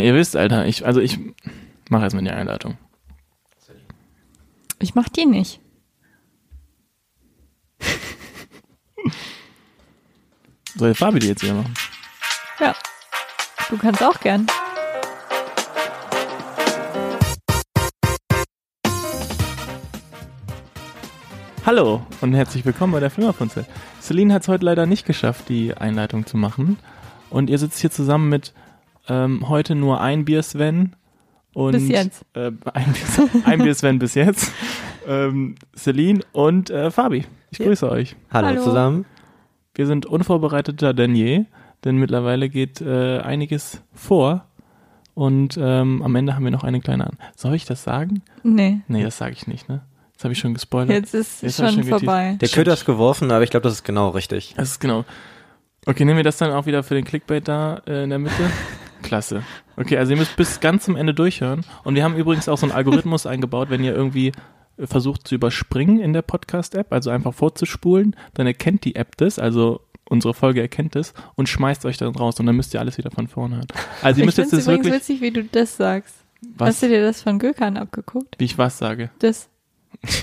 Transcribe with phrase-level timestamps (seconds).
[0.00, 1.18] Ja, ihr wisst, Alter, ich, also ich
[1.90, 2.78] mache erstmal die Einleitung.
[4.78, 5.60] Ich mach die nicht.
[10.74, 11.74] Soll Fabi die jetzt hier machen?
[12.60, 12.74] Ja.
[13.68, 14.46] Du kannst auch gern.
[21.66, 23.66] Hallo und herzlich willkommen bei der Flimmerfunzel.
[24.00, 26.78] Celine hat es heute leider nicht geschafft, die Einleitung zu machen.
[27.28, 28.54] Und ihr sitzt hier zusammen mit
[29.10, 30.94] ähm, heute nur ein Bier Sven
[31.52, 32.24] und Bis jetzt.
[32.34, 34.52] Äh, ein, Bier, ein Bier Sven bis jetzt.
[35.06, 37.24] Ähm, Celine und äh, Fabi.
[37.50, 37.66] Ich Ja.
[37.66, 38.16] grüße euch.
[38.32, 38.62] Hallo, Hallo.
[38.62, 39.04] zusammen.
[39.74, 41.44] Wir sind unvorbereiteter denn je,
[41.84, 44.46] denn mittlerweile geht äh, einiges vor.
[45.14, 47.18] Und ähm, am Ende haben wir noch eine kleine an.
[47.36, 48.22] Soll ich das sagen?
[48.42, 48.80] Nee.
[48.88, 49.82] Nee, das sage ich nicht, ne?
[50.14, 50.90] Das habe ich schon gespoilert.
[50.90, 52.04] Jetzt ist Jetzt ich schon schon geteased.
[52.04, 52.36] vorbei.
[52.40, 54.54] Der Köder ist geworfen, aber ich glaube, das ist genau richtig.
[54.56, 55.04] Das ist genau.
[55.86, 58.34] Okay, nehmen wir das dann auch wieder für den Clickbait da äh, in der Mitte?
[59.02, 59.42] Klasse.
[59.76, 61.64] Okay, also ihr müsst bis ganz zum Ende durchhören.
[61.84, 64.32] Und wir haben übrigens auch so einen Algorithmus eingebaut, wenn ihr irgendwie
[64.76, 69.38] äh, versucht zu überspringen in der Podcast-App, also einfach vorzuspulen, dann erkennt die App das,
[69.38, 72.98] also unsere Folge erkennt es und schmeißt euch dann raus und dann müsst ihr alles
[72.98, 73.66] wieder von vorne hören.
[74.02, 76.14] Also ihr ich müsst jetzt finde das es übrigens wirklich, witzig, wie du das sagst.
[76.42, 78.36] Hast was, du dir das von Gökhan abgeguckt?
[78.38, 79.10] wie ich was sage.
[79.18, 79.48] Das.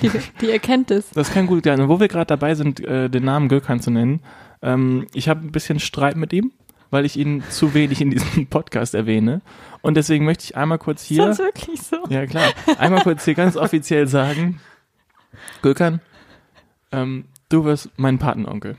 [0.02, 0.10] Die,
[0.42, 1.10] die erkennt es.
[1.12, 1.80] Das kann gut sein.
[1.80, 4.22] Und wo wir gerade dabei sind, äh, den Namen Gökhan zu nennen,
[4.62, 6.52] ähm, ich habe ein bisschen Streit mit ihm,
[6.92, 9.42] weil ich ihn zu wenig in diesem Podcast erwähne.
[9.82, 11.98] Und deswegen möchte ich einmal kurz Ist hier, das wirklich so?
[12.10, 14.60] ja klar, einmal kurz hier ganz offiziell sagen,
[15.62, 16.02] Gökhan,
[16.92, 18.78] ähm, du wirst mein Patenonkel.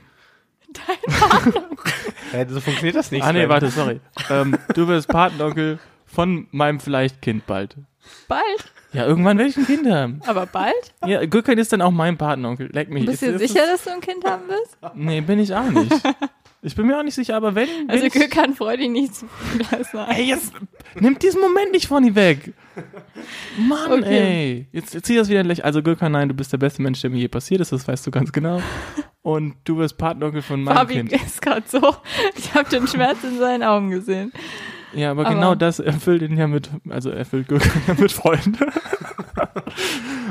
[2.33, 3.23] Ja, so funktioniert das nicht.
[3.23, 4.01] ah nee, warte, sorry.
[4.29, 7.75] ähm, du wirst Patenonkel von meinem vielleicht Kind bald.
[8.27, 8.71] Bald.
[8.91, 10.19] Ja, irgendwann werde ich ein Kind haben.
[10.25, 10.73] Aber bald?
[11.05, 12.69] Ja, Gökhan ist dann auch mein Patenonkel.
[12.71, 13.05] Leck mich.
[13.05, 14.77] Bist du Ist- ist sicher, dass du ein Kind haben wirst?
[14.95, 15.91] Nee, bin ich auch nicht.
[16.61, 17.69] Ich bin mir auch nicht sicher, aber wenn.
[17.87, 19.25] Also ich, Gökhan freut dich nicht zu
[19.93, 20.51] war- Ey, jetzt
[20.99, 22.53] nimmt diesen Moment nicht von ihm weg.
[23.57, 24.17] Mann, Okay.
[24.19, 24.67] ey.
[24.71, 25.65] Jetzt, jetzt zieh das wieder lächeln.
[25.65, 28.05] Also, Gökhan, nein, du bist der beste Mensch, der mir je passiert ist, das weißt
[28.07, 28.61] du ganz genau.
[29.21, 31.11] Und du wirst Patenonkel von meinem Fabi Kind.
[31.13, 31.95] ist gerade so.
[32.37, 34.31] Ich habe den Schmerz in seinen Augen gesehen.
[34.93, 38.57] Ja, aber, aber- genau das erfüllt ihn ja mit, also erfüllt Gökhan ja mit Freunden.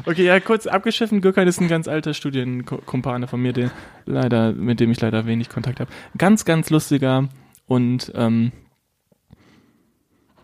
[0.06, 1.20] Okay, ja, kurz abgeschiffen.
[1.20, 3.70] Gökhan ist ein ganz alter Studienkumpane von mir, den
[4.06, 5.90] leider, mit dem ich leider wenig Kontakt habe.
[6.16, 7.28] Ganz, ganz lustiger
[7.66, 8.52] und ähm,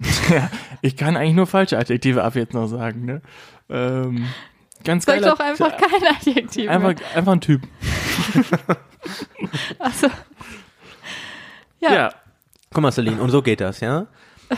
[0.30, 0.50] ja,
[0.82, 3.22] ich kann eigentlich nur falsche Adjektive ab jetzt noch sagen, ne?
[3.70, 4.26] Ähm,
[4.84, 6.68] ganz Sag doch einfach kein Adjektiv.
[6.68, 7.16] einfach, mehr.
[7.16, 7.62] einfach ein Typ.
[9.78, 10.08] Achso.
[11.80, 12.10] Ja, Ja,
[12.74, 14.06] Guck mal, Celine, und so geht das, ja?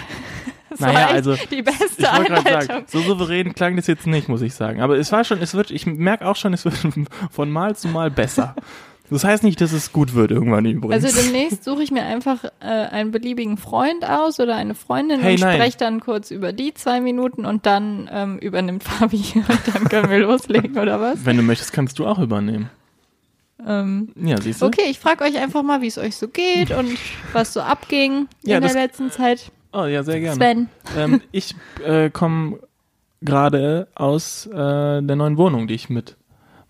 [0.80, 2.68] das naja, also die beste Ich wollte gerade Einleitung.
[2.68, 4.80] sagen, so souverän klang das jetzt nicht, muss ich sagen.
[4.80, 6.74] Aber es war schon, es wird, ich merke auch schon, es wird
[7.30, 8.54] von Mal zu Mal besser.
[9.08, 11.04] Das heißt nicht, dass es gut wird irgendwann übrigens.
[11.04, 15.34] Also demnächst suche ich mir einfach äh, einen beliebigen Freund aus oder eine Freundin Hey,
[15.34, 19.88] und spreche dann kurz über die zwei Minuten und dann ähm, übernimmt Fabi und dann
[19.88, 21.24] können wir loslegen oder was?
[21.24, 22.68] Wenn du möchtest, kannst du auch übernehmen.
[23.64, 24.66] Ähm, Ja, siehst du?
[24.66, 26.98] okay, ich frage euch einfach mal, wie es euch so geht und
[27.32, 29.50] was so abging Ja, in der letzten Zeit.
[29.72, 30.36] Oh, ja, sehr gerne.
[30.36, 31.54] Sven, Ähm, ich
[31.84, 32.58] äh, komme
[33.20, 36.16] gerade aus äh, der neuen Wohnung, die ich mit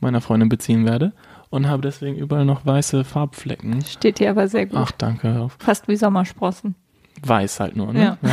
[0.01, 1.13] meiner Freundin beziehen werde
[1.51, 3.83] und habe deswegen überall noch weiße Farbflecken.
[3.85, 4.79] steht hier aber sehr gut.
[4.79, 5.49] Ach, danke.
[5.59, 6.75] Fast wie Sommersprossen.
[7.23, 8.19] Weiß halt nur, ne?
[8.21, 8.29] Ja.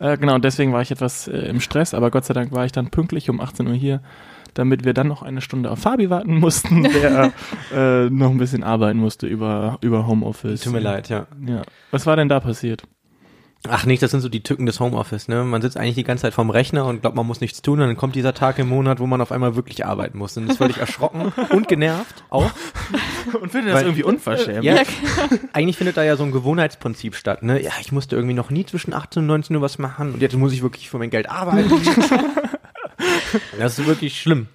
[0.12, 2.72] äh, genau, deswegen war ich etwas äh, im Stress, aber Gott sei Dank war ich
[2.72, 4.02] dann pünktlich um 18 Uhr hier,
[4.54, 7.32] damit wir dann noch eine Stunde auf Fabi warten mussten, der
[7.72, 10.62] äh, noch ein bisschen arbeiten musste über, über Homeoffice.
[10.62, 11.26] Tut mir leid, ja.
[11.46, 11.62] Ja.
[11.92, 12.82] Was war denn da passiert?
[13.70, 15.44] Ach nicht, das sind so die Tücken des Homeoffice, ne?
[15.44, 17.86] Man sitzt eigentlich die ganze Zeit vorm Rechner und glaubt, man muss nichts tun, und
[17.86, 20.36] dann kommt dieser Tag im Monat, wo man auf einmal wirklich arbeiten muss.
[20.36, 22.50] Und ist völlig erschrocken und genervt auch.
[23.40, 24.64] Und finde das irgendwie unverschämt.
[24.64, 24.76] Ja,
[25.52, 27.62] eigentlich findet da ja so ein Gewohnheitsprinzip statt, ne?
[27.62, 30.36] Ja, ich musste irgendwie noch nie zwischen 18 und 19 Uhr was machen und jetzt
[30.36, 31.70] muss ich wirklich für mein Geld arbeiten.
[33.58, 34.48] das ist wirklich schlimm.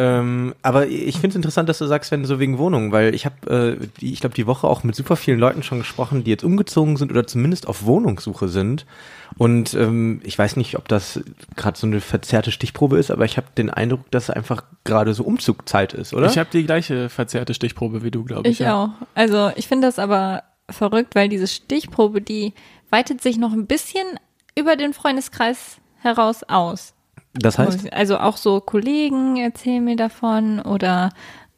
[0.00, 3.26] Ähm, aber ich finde es interessant, dass du sagst, wenn so wegen Wohnungen, weil ich
[3.26, 6.44] habe, äh, ich glaube, die Woche auch mit super vielen Leuten schon gesprochen, die jetzt
[6.44, 8.86] umgezogen sind oder zumindest auf Wohnungssuche sind.
[9.38, 11.20] Und ähm, ich weiß nicht, ob das
[11.56, 15.24] gerade so eine verzerrte Stichprobe ist, aber ich habe den Eindruck, dass einfach gerade so
[15.24, 16.26] Umzugzeit ist, oder?
[16.26, 18.60] Ich habe die gleiche verzerrte Stichprobe wie du, glaube ich.
[18.60, 18.90] Ich auch.
[19.16, 22.54] Also ich finde das aber verrückt, weil diese Stichprobe, die
[22.88, 24.06] weitet sich noch ein bisschen
[24.56, 26.94] über den Freundeskreis heraus aus.
[27.40, 31.10] Das heißt, Also auch so Kollegen erzählen mir davon oder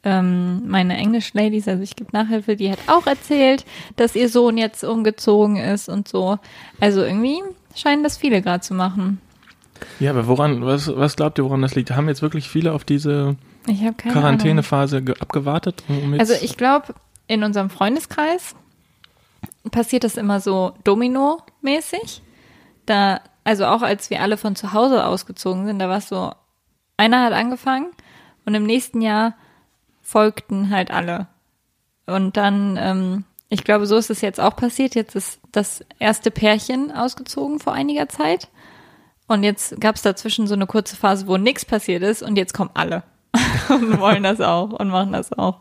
[0.03, 3.65] ähm, meine Englisch-Ladies, also ich gebe Nachhilfe, die hat auch erzählt,
[3.97, 6.39] dass ihr Sohn jetzt umgezogen ist und so.
[6.79, 7.39] Also irgendwie
[7.75, 9.21] scheinen das viele gerade zu machen.
[9.99, 11.91] Ja, aber woran, was, was glaubt ihr, woran das liegt?
[11.91, 13.35] Haben jetzt wirklich viele auf diese.
[13.97, 15.83] Quarantänephase ge- abgewartet?
[15.87, 16.95] Um Also ich glaube,
[17.27, 18.55] in unserem Freundeskreis
[19.71, 22.21] passiert das immer so Domino-mäßig.
[22.85, 26.33] da, also auch als wir alle von zu Hause ausgezogen sind, da war es so,
[26.97, 27.87] einer hat angefangen
[28.45, 29.33] und im nächsten Jahr
[30.01, 31.27] folgten halt alle.
[32.05, 34.95] Und dann, ähm, ich glaube, so ist es jetzt auch passiert.
[34.95, 38.49] Jetzt ist das erste Pärchen ausgezogen vor einiger Zeit.
[39.27, 42.53] Und jetzt gab es dazwischen so eine kurze Phase, wo nichts passiert ist und jetzt
[42.53, 43.03] kommen alle
[43.69, 45.59] und wollen das auch und machen das auch.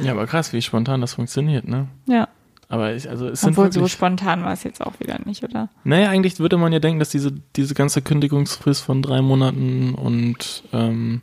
[0.00, 1.88] Ja, aber krass, wie spontan das funktioniert, ne?
[2.06, 2.28] Ja.
[2.68, 5.42] Aber ich, also es sind Obwohl so wirklich, spontan war es jetzt auch wieder nicht,
[5.42, 5.70] oder?
[5.84, 10.64] naja, eigentlich würde man ja denken, dass diese, diese ganze Kündigungsfrist von drei Monaten und
[10.72, 11.22] ähm,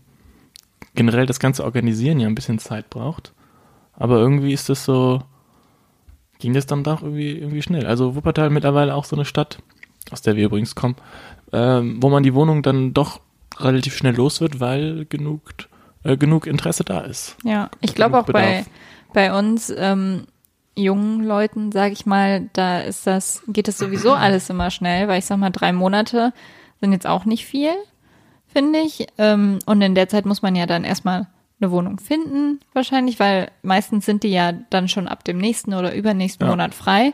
[0.96, 3.34] generell das ganze Organisieren ja ein bisschen Zeit braucht.
[3.94, 5.22] Aber irgendwie ist das so,
[6.40, 7.86] ging das dann doch irgendwie, irgendwie schnell.
[7.86, 9.60] Also Wuppertal mittlerweile auch so eine Stadt,
[10.12, 10.96] aus der wir übrigens kommen,
[11.54, 13.20] ähm, wo man die Wohnung dann doch
[13.60, 15.44] relativ schnell los wird, weil genug,
[16.04, 17.38] äh, genug Interesse da ist.
[17.44, 18.66] Ja, ich glaube auch bei,
[19.14, 20.26] bei uns ähm,
[20.76, 25.20] jungen Leuten, sage ich mal, da ist das, geht das sowieso alles immer schnell, weil
[25.20, 26.34] ich sag mal, drei Monate
[26.82, 27.72] sind jetzt auch nicht viel,
[28.48, 29.08] finde ich.
[29.18, 31.28] Ähm, und in der Zeit muss man ja dann erstmal
[31.62, 35.96] eine Wohnung finden, wahrscheinlich, weil meistens sind die ja dann schon ab dem nächsten oder
[35.96, 36.52] übernächsten Ja.
[36.52, 37.14] Monat frei.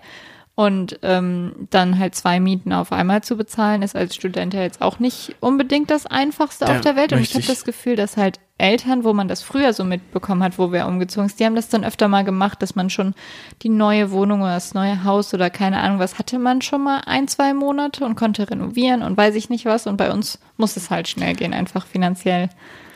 [0.53, 4.81] Und ähm, dann halt zwei Mieten auf einmal zu bezahlen, ist als Student ja jetzt
[4.81, 7.13] auch nicht unbedingt das Einfachste Da auf der Welt.
[7.13, 10.57] Und ich habe das Gefühl, dass halt Eltern, wo man das früher so mitbekommen hat,
[10.57, 13.13] wo wir umgezogen sind, die haben das dann öfter mal gemacht, dass man schon
[13.63, 17.01] die neue Wohnung oder das neue Haus oder keine Ahnung, was hatte man schon mal
[17.05, 19.87] ein, zwei Monate und konnte renovieren und weiß ich nicht was.
[19.87, 22.49] Und bei uns muss es halt schnell gehen, einfach finanziell.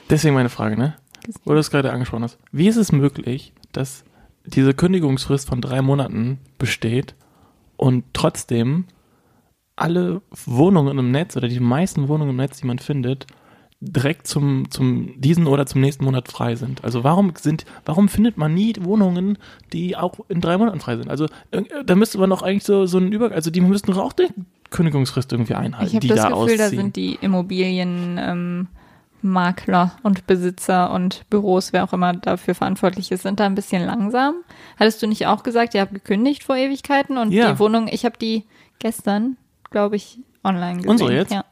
[0.09, 0.95] Deswegen meine Frage, ne?
[1.43, 2.37] Wo du es gerade angesprochen hast.
[2.51, 4.03] Wie ist es möglich, dass
[4.45, 7.15] diese Kündigungsfrist von drei Monaten besteht
[7.77, 8.85] und trotzdem
[9.75, 13.27] alle Wohnungen im Netz oder die meisten Wohnungen im Netz, die man findet,
[13.81, 16.83] direkt zum, zum diesen oder zum nächsten Monat frei sind.
[16.83, 19.37] Also warum sind, warum findet man nie Wohnungen,
[19.73, 21.09] die auch in drei Monaten frei sind?
[21.09, 23.99] Also äh, da müsste man doch eigentlich so, so einen Über, also die müssten doch
[23.99, 24.27] auch die
[24.71, 26.57] Kündigungsfrist irgendwie einhalten, Ich habe das da Gefühl, ausziehen.
[26.59, 28.67] da sind die Immobilien ähm,
[30.03, 34.35] und Besitzer und Büros, wer auch immer dafür verantwortlich ist, sind da ein bisschen langsam.
[34.79, 37.51] Hattest du nicht auch gesagt, ihr habt gekündigt vor Ewigkeiten und Ja.
[37.51, 38.43] die Wohnung, ich habe die
[38.79, 39.37] gestern,
[39.71, 40.89] glaube ich, online gesehen.
[40.91, 41.31] Unsere jetzt?
[41.31, 41.43] Ja,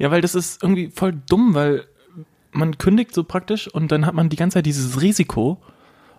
[0.00, 0.10] ja.
[0.10, 1.84] Weil das ist irgendwie voll dumm, weil
[2.52, 5.58] man kündigt so praktisch und dann hat man die ganze Zeit dieses Risiko,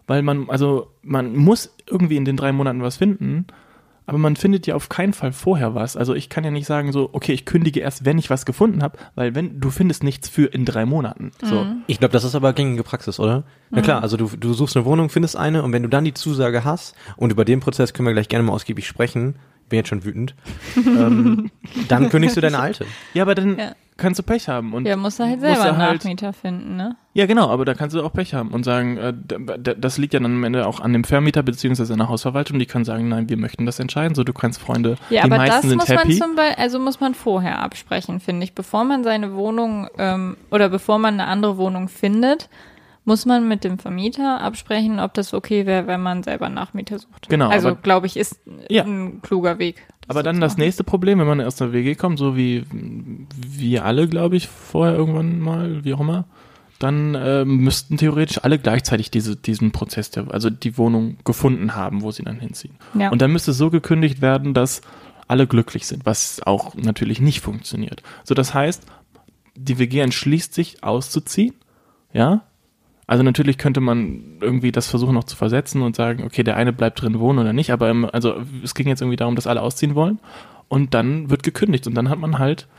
[0.07, 3.47] weil man, also man muss irgendwie in den drei Monaten was finden,
[4.05, 5.95] aber man findet ja auf keinen Fall vorher was.
[5.95, 8.83] Also ich kann ja nicht sagen so, okay, ich kündige erst, wenn ich was gefunden
[8.83, 11.31] habe, weil wenn du findest nichts für in drei Monaten.
[11.41, 11.65] So.
[11.87, 13.43] Ich glaube, das ist aber gängige Praxis, oder?
[13.69, 16.13] Na klar, also du, du suchst eine Wohnung, findest eine und wenn du dann die
[16.13, 19.35] Zusage hast, und über den Prozess können wir gleich gerne mal ausgiebig sprechen,
[19.71, 20.35] bin jetzt schon wütend,
[20.77, 21.49] ähm,
[21.87, 22.85] dann kündigst du deine alte.
[23.15, 23.71] Ja, aber dann Ja.
[23.97, 26.95] kannst du Pech haben und Ja, musst du halt selber einen halt- Nachmieter finden, ne?
[27.13, 29.13] Ja, genau, aber da kannst du auch Pech haben und sagen, äh,
[29.77, 32.65] das liegt ja dann am Ende auch an dem Vermieter beziehungsweise an der Hausverwaltung, die
[32.65, 35.55] können sagen, nein, wir möchten das entscheiden, so du kannst Freunde, Ja, die aber meisten
[35.55, 36.07] das sind muss happy.
[36.09, 38.53] man zum Beispiel, also muss man vorher absprechen, finde ich.
[38.53, 42.49] Bevor man seine Wohnung ähm, oder bevor man eine andere Wohnung findet,
[43.03, 47.29] muss man mit dem Vermieter absprechen, ob das okay wäre, wenn man selber Nachmieter sucht.
[47.29, 48.39] Genau, Also glaube ich, ist
[48.69, 48.83] Ja.
[48.83, 49.81] ein kluger Weg.
[50.07, 50.61] Aber dann das machen.
[50.61, 54.95] nächste Problem, wenn man aus der WG kommt, so wie wir alle, glaube ich, vorher
[54.95, 56.25] irgendwann mal, wie auch immer,
[56.79, 62.01] dann äh, müssten theoretisch alle gleichzeitig diese, diesen Prozess, der, also die Wohnung gefunden haben,
[62.01, 62.73] wo sie dann hinziehen.
[62.95, 63.09] Ja.
[63.09, 64.81] Und dann müsste so gekündigt werden, dass
[65.27, 68.01] alle glücklich sind, was auch natürlich nicht funktioniert.
[68.23, 68.83] So, das heißt,
[69.55, 71.53] die WG entschließt sich auszuziehen,
[72.13, 72.41] ja.
[73.11, 76.71] Also natürlich könnte man irgendwie das versuchen noch zu versetzen und sagen, okay, der eine
[76.71, 79.61] bleibt drin wohnen oder nicht, aber im, also es ging jetzt irgendwie darum, dass alle
[79.61, 80.19] ausziehen wollen
[80.69, 82.69] und dann wird gekündigt und dann hat man halt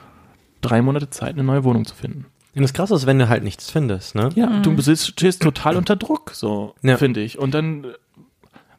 [0.62, 2.24] drei Monate Zeit, eine neue Wohnung zu finden.
[2.56, 4.30] Und das Krasse ist, wenn du halt nichts findest, ne?
[4.34, 6.96] Ja, du besitzt, stehst total unter Druck, so Ja.
[6.96, 7.38] finde ich.
[7.38, 7.88] Und dann äh,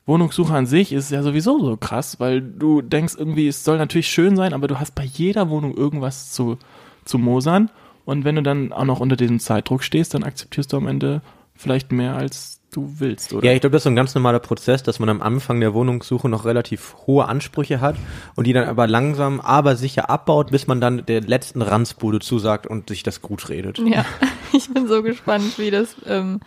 [0.07, 4.07] Wohnungssuche an sich ist ja sowieso so krass, weil du denkst irgendwie, es soll natürlich
[4.07, 6.57] schön sein, aber du hast bei jeder Wohnung irgendwas zu,
[7.05, 7.69] zu mosern.
[8.05, 11.22] Und wenn du dann auch noch unter diesem Zeitdruck stehst, dann akzeptierst du am Ende
[11.63, 13.46] vielleicht mehr, als du willst, oder?
[13.48, 15.74] Ja, ich glaube, das ist so ein ganz normaler Prozess, dass man am Anfang der
[15.74, 17.96] Wohnungssuche noch relativ hohe Ansprüche hat
[18.36, 22.67] und die dann aber langsam, aber sicher abbaut, bis man dann der letzten Ranzbude zusagt
[22.67, 23.79] und sich das gut redet.
[23.79, 24.05] Ja,
[24.53, 26.41] ich bin so gespannt, wie das ähm,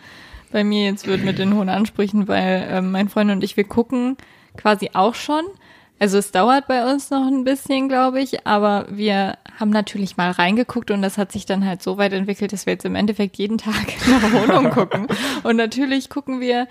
[0.51, 3.65] bei mir jetzt wird mit den hohen Ansprüchen, weil ähm, mein Freund und ich, wir
[3.65, 4.17] gucken
[4.55, 5.43] quasi auch schon.
[5.99, 10.29] Also es dauert bei uns noch ein bisschen, glaube ich, aber wir haben natürlich mal
[10.29, 13.37] reingeguckt und das hat sich dann halt so weit entwickelt, dass wir jetzt im Endeffekt
[13.37, 15.07] jeden Tag nach Wohnungen gucken.
[15.43, 16.67] Und natürlich gucken wir,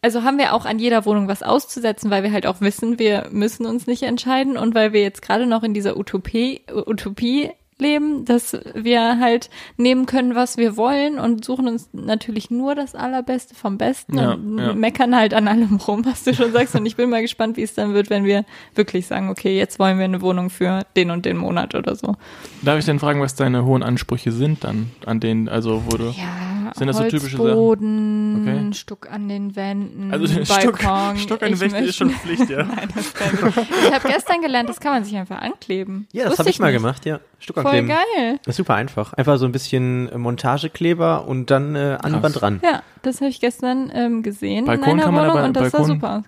[0.00, 3.28] also haben wir auch an jeder Wohnung was auszusetzen, weil wir halt auch wissen, wir
[3.32, 8.24] müssen uns nicht entscheiden und weil wir jetzt gerade noch in dieser Utopie, Utopie leben,
[8.24, 13.54] dass wir halt nehmen können, was wir wollen und suchen uns natürlich nur das Allerbeste
[13.54, 14.72] vom Besten Ja, und ja.
[14.72, 16.74] meckern halt an allem rum, was du schon sagst.
[16.74, 19.78] Und ich bin mal gespannt, wie es dann wird, wenn wir wirklich sagen, okay, jetzt
[19.78, 22.16] wollen wir eine Wohnung für den und den Monat oder so.
[22.62, 26.04] Darf ich denn fragen, was deine hohen Ansprüche sind dann an denen, also wo du.
[26.04, 27.52] Ja, Sind das so typische Sachen?
[27.52, 28.74] Boden, Okay.
[28.74, 31.18] Stuck an den Wänden, Also Stuck, Balkon.
[31.18, 32.64] Stuck an den Ich Wänden ist schon Pflicht, ja.
[32.64, 33.56] Nein, das kann ich.
[33.88, 36.06] Ich habe gestern gelernt, das kann man sich einfach ankleben.
[36.12, 36.80] Ja, das habe ich mal nicht.
[36.82, 37.20] gemacht, ja.
[37.38, 37.88] Stuck Voll ankleben.
[37.88, 38.38] geil.
[38.44, 39.12] Das ist super einfach.
[39.12, 42.22] Einfach so ein bisschen äh, Montagekleber und dann äh, an.
[42.22, 42.60] Wand ran.
[42.64, 45.56] Ja, das habe ich gestern ähm, gesehen Balkon in einer kann man Wohnung aber- und
[45.56, 46.24] das sah Balkon- super aus.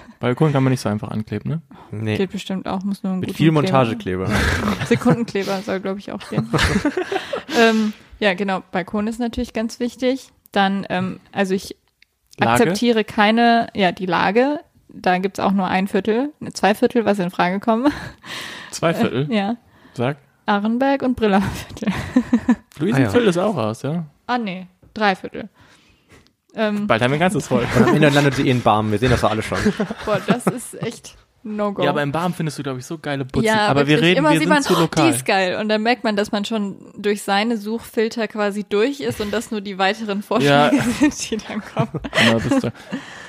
[0.20, 1.62] Balkon kann man nicht so einfach ankleben, ne?
[1.92, 2.16] Nee.
[2.16, 4.28] Geht bestimmt auch, muss nur ein Mit guten viel Kleber- Montagekleber.
[4.86, 6.48] Sekundenkleber soll, glaube ich, auch gehen.
[7.58, 8.62] ähm, ja, genau.
[8.72, 10.30] Balkon ist natürlich ganz wichtig.
[10.52, 11.76] Dann, ähm, also ich
[12.38, 12.52] Lage?
[12.62, 14.60] akzeptiere keine, ja, die Lage.
[14.88, 17.92] Da gibt's auch nur ein Viertel, zwei Viertel, was in Frage kommen.
[18.70, 19.30] Zwei Viertel.
[19.32, 19.56] Ja.
[19.94, 20.16] Sag.
[20.46, 21.92] Arenberg und Brillerviertel.
[22.78, 23.30] Luisenviertel Ah, ja.
[23.30, 24.06] ist auch aus, ja.
[24.26, 25.50] Ah, nee, drei Viertel.
[26.54, 27.66] Ähm, Bald haben wir ein ganzes voll.
[27.76, 28.90] Und am Ende landet sie eh in Barmen.
[28.90, 29.58] Wir sehen das doch alle schon.
[30.06, 31.82] boah, das ist echt No-Go.
[31.82, 33.46] Ja, aber im Barm findest du, glaube ich, so geile Putzen.
[33.46, 35.10] Ja, aber wir reden, Immer wir sieht sind man, zu oh, lokal.
[35.10, 35.56] Die ist geil.
[35.60, 39.50] Und dann merkt man, dass man schon durch seine Suchfilter quasi durch ist und dass
[39.50, 40.82] nur die weiteren Vorschläge Ja.
[41.10, 42.00] sind, die dann kommen.
[42.12, 42.72] Genau, das da.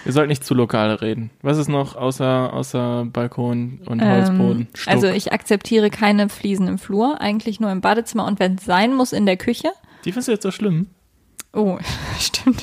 [0.04, 1.30] Wir sollten nicht zu lokal reden.
[1.42, 4.62] Was ist noch außer, außer Balkon und Holzboden?
[4.62, 4.94] Ähm, Stuck.
[4.94, 8.94] also ich akzeptiere keine Fliesen im Flur, eigentlich nur im Badezimmer und wenn es sein
[8.96, 9.72] muss, in der Küche.
[10.06, 10.88] Die findest du jetzt so schlimm?
[11.52, 11.80] Oh,
[12.20, 12.62] stimmt.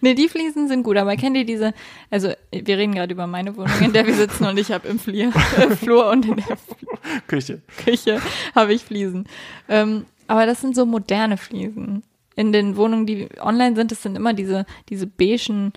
[0.00, 1.72] nee, die Fliesen sind gut, aber kennt ihr diese,
[2.10, 4.98] also wir reden gerade über meine Wohnung, in der wir sitzen und ich habe im
[4.98, 6.58] Flier, äh, Flur und in der
[7.28, 7.62] Küche.
[7.84, 8.20] Küche
[8.54, 9.28] habe ich Fliesen.
[9.68, 12.02] Ähm, aber das sind so moderne Fliesen.
[12.34, 15.72] In den Wohnungen, die online sind, das sind immer diese, diese beigen,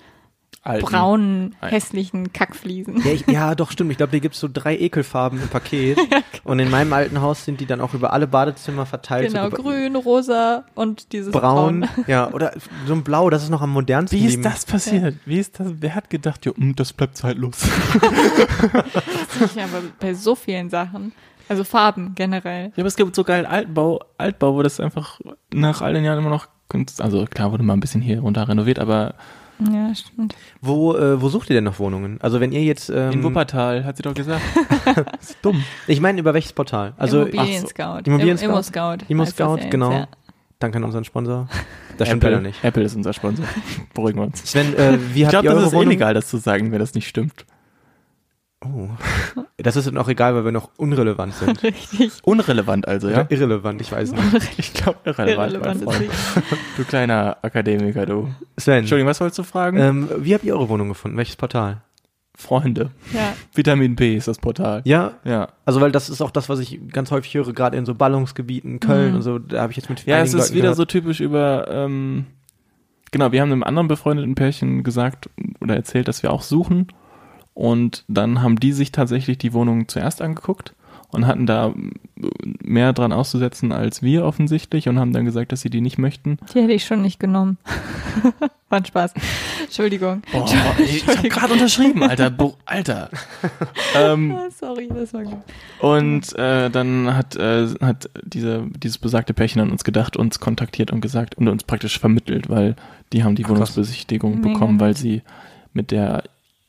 [0.62, 0.84] Alten.
[0.86, 1.74] braunen, Alten.
[1.74, 2.98] hässlichen Kackfliesen.
[3.02, 3.90] Ja, ich, ja doch, stimmt.
[3.92, 5.98] Ich glaube, hier gibt's so drei Ekelfarben im Paket.
[6.44, 9.28] Und in meinem alten Haus sind die dann auch über alle Badezimmer verteilt.
[9.32, 12.04] Genau, so grün, rosa und dieses Braun, braun.
[12.06, 12.52] ja, oder
[12.86, 14.18] so ein Blau, das ist noch am modernsten.
[14.18, 15.16] Wie ist das passiert?
[15.24, 15.68] Wie ist das?
[15.80, 17.60] Wer hat gedacht, jo, mm, das bleibt zeitlos?
[19.54, 21.12] Ja, aber bei so vielen Sachen.
[21.48, 22.66] Also Farben generell.
[22.66, 25.20] Ja, aber es gibt so geil Altbau, Altbau, wo das einfach
[25.52, 28.48] nach all den Jahren immer noch, kunst- also klar wurde mal ein bisschen hier runter
[28.48, 29.14] renoviert, aber
[29.72, 30.34] Ja, stimmt.
[30.60, 32.18] Wo, äh, wo sucht ihr denn noch Wohnungen?
[32.20, 34.40] Also wenn ihr jetzt, ähm, in Wuppertal, hat sie doch gesagt.
[34.84, 34.96] das
[35.30, 35.62] ist dumm.
[35.86, 36.94] ich meine, über welches Portal?
[36.96, 37.68] Also Immobilien so.
[37.68, 37.98] Scout.
[38.06, 38.98] Immobilien Im- Immo Scout?
[39.00, 39.04] Scout.
[39.08, 39.92] Immo Scout, genau.
[39.92, 40.08] Ja.
[40.58, 41.48] danke an unseren Sponsor.
[41.98, 42.64] Das stimmt Apple, leider nicht.
[42.64, 43.44] Apple ist unser Sponsor.
[43.92, 44.42] Beruhigen wir uns.
[44.50, 45.88] Sven, äh, wie Ich glaube, das ist Wohnung?
[45.88, 47.44] illegal, das zu sagen, wenn das nicht stimmt.
[48.62, 48.88] Oh.
[49.56, 51.62] Das ist dann auch egal, weil wir noch unrelevant sind.
[51.62, 52.12] Richtig.
[52.24, 53.20] Unrelevant also, ja?
[53.22, 54.22] Oder irrelevant, ich weiß nicht.
[54.58, 56.10] Ich glaube, irrelevant, Irrelevant mein Freund.
[56.76, 58.28] Du kleiner Akademiker, du.
[58.58, 59.78] Sven, Entschuldigung, was wolltest du fragen?
[59.78, 61.16] ähm, wie habt ihr eure Wohnung gefunden?
[61.16, 61.80] Welches Portal?
[62.36, 62.90] Freunde.
[63.12, 63.34] Ja.
[63.54, 64.80] Vitamin B ist das Portal.
[64.84, 65.48] Ja, Ja.
[65.66, 68.80] also weil das ist auch das, was ich ganz häufig höre, gerade in so Ballungsgebieten,
[68.80, 69.16] Köln Mhm.
[69.16, 70.76] und so, da habe ich jetzt mit Ja, es ist Leuten wieder gehört.
[70.76, 72.26] so typisch über, ähm,
[73.10, 75.28] genau, wir haben einem anderen befreundeten Pärchen gesagt
[75.60, 76.88] oder erzählt, dass wir auch suchen.
[77.60, 80.72] Und dann haben die sich tatsächlich die Wohnung zuerst angeguckt
[81.10, 81.74] und hatten da
[82.62, 86.38] mehr dran auszusetzen als wir offensichtlich und haben dann gesagt, dass sie die nicht möchten.
[86.54, 87.58] Die hätte ich schon nicht genommen.
[88.70, 89.12] War ein Spaß.
[89.64, 90.22] Entschuldigung.
[90.32, 90.46] Boah,
[90.78, 92.30] ich habe gerade unterschrieben, Alter.
[92.30, 93.10] Bo Alter.
[93.94, 95.36] ähm, Ah, Sorry, das war gut.
[95.80, 100.92] Und äh, dann hat, äh, hat diese, dieses besagte Pärchen an uns gedacht, uns kontaktiert
[100.92, 102.74] und gesagt und uns praktisch vermittelt, weil
[103.12, 105.20] die haben die Ach, Wohnungsbesichtigung Mega bekommen, weil sie
[105.74, 106.22] mit der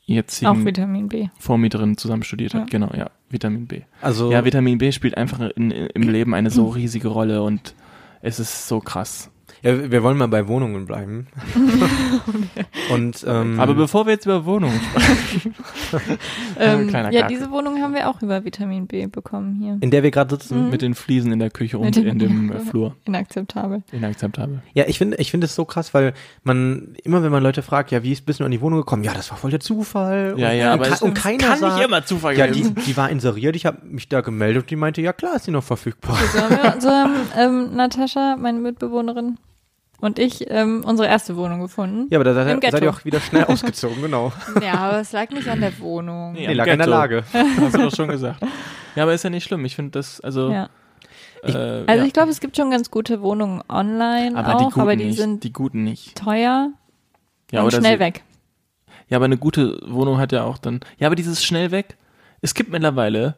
[0.04, 1.28] jetzigen Vitamin B.
[1.38, 2.62] Vormieterin zusammen studiert hat.
[2.62, 2.66] Ja.
[2.66, 3.82] Genau, ja, Vitamin B.
[4.00, 7.74] Also, Ja, Vitamin B spielt einfach in, in, im Leben eine so riesige Rolle und
[8.20, 9.30] es ist so krass.
[9.62, 11.26] ja, wir wollen mal bei Wohnungen bleiben.
[12.92, 15.54] und ähm, Aber bevor wir jetzt über Wohnungen sprechen,
[16.58, 19.78] Ähm, ja, diese Wohnung haben wir auch über Vitamin B bekommen hier.
[19.80, 20.70] in der wir gerade sitzen, Mhm.
[20.70, 22.56] mit den Fliesen in der Küche und in dem ja.
[22.58, 22.96] äh, Flur.
[23.04, 23.82] Inakzeptabel.
[23.92, 24.62] Inakzeptabel.
[24.74, 26.12] Ja, ich finde, ich finde es so krass, weil
[26.44, 29.04] man immer, wenn man Leute fragt, ja, wie ist bist du an die Wohnung gekommen?
[29.04, 30.34] Ja, das war voll der Zufall.
[30.36, 33.10] Ja, und, ja, und, aber ke- es und keiner sagt, Zufall ja, die, die war
[33.10, 33.56] inseriert.
[33.56, 36.16] Ich habe mich da gemeldet und die meinte, ja klar, ist die noch verfügbar.
[36.32, 39.38] So haben wir, so haben ähm, Natascha, meine Mitbewohnerin,
[40.02, 42.08] und ich ähm, unsere erste Wohnung gefunden.
[42.10, 42.76] Ja, aber da seid, Ghetto.
[42.76, 44.32] seid ihr auch wieder schnell ausgezogen, genau.
[44.60, 46.34] Ja, aber es lag nicht an der Wohnung.
[46.34, 46.90] Nee, Nee, lag in der Ghetto.
[46.90, 47.24] Lage.
[47.32, 48.42] Hast du doch schon gesagt.
[48.94, 49.64] Ja, aber ist ja nicht schlimm.
[49.64, 50.50] Ich finde das, also.
[50.50, 50.68] Ja.
[51.44, 52.04] Ich- äh, Also ja.
[52.04, 55.18] ich glaube, es gibt schon ganz gute Wohnungen online aber auch, die aber die nicht.
[55.18, 56.16] sind die guten nicht.
[56.16, 56.70] teuer
[57.50, 58.22] Ja, und oder schnell sie, weg.
[59.08, 60.80] Ja, aber eine gute Wohnung hat ja auch dann.
[60.98, 61.96] Ja, aber dieses schnell weg.
[62.42, 63.36] Es gibt mittlerweile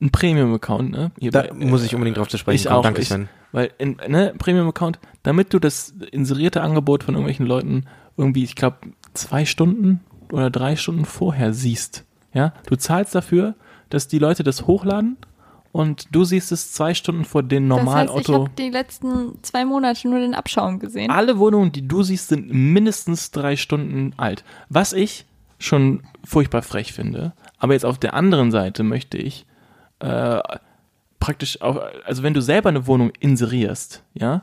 [0.00, 1.10] einen Premium-Account, ne?
[1.18, 2.76] Hier Da bei- muss ich unbedingt drauf zu sprechen ich kommen.
[2.78, 2.82] auch.
[2.82, 3.28] Danke, ich, Sven.
[3.52, 7.84] Weil, in, ne, Premium-Account, damit du das inserierte Angebot von irgendwelchen Leuten
[8.16, 8.78] irgendwie, ich glaube,
[9.14, 12.04] zwei Stunden oder drei Stunden vorher siehst.
[12.32, 13.54] Ja, du zahlst dafür,
[13.90, 15.18] dass die Leute das hochladen
[15.70, 18.34] und du siehst es zwei Stunden vor den Das heißt, normalen ich Otto.
[18.34, 21.10] habe die letzten zwei Monate nur den Abschaum gesehen.
[21.10, 24.44] Alle Wohnungen, die du siehst, sind mindestens drei Stunden alt.
[24.68, 25.26] Was ich
[25.58, 27.32] schon furchtbar frech finde.
[27.58, 29.46] Aber jetzt auf der anderen Seite möchte ich
[30.00, 30.40] äh,
[31.22, 34.42] praktisch auch, also wenn du selber eine Wohnung inserierst, ja,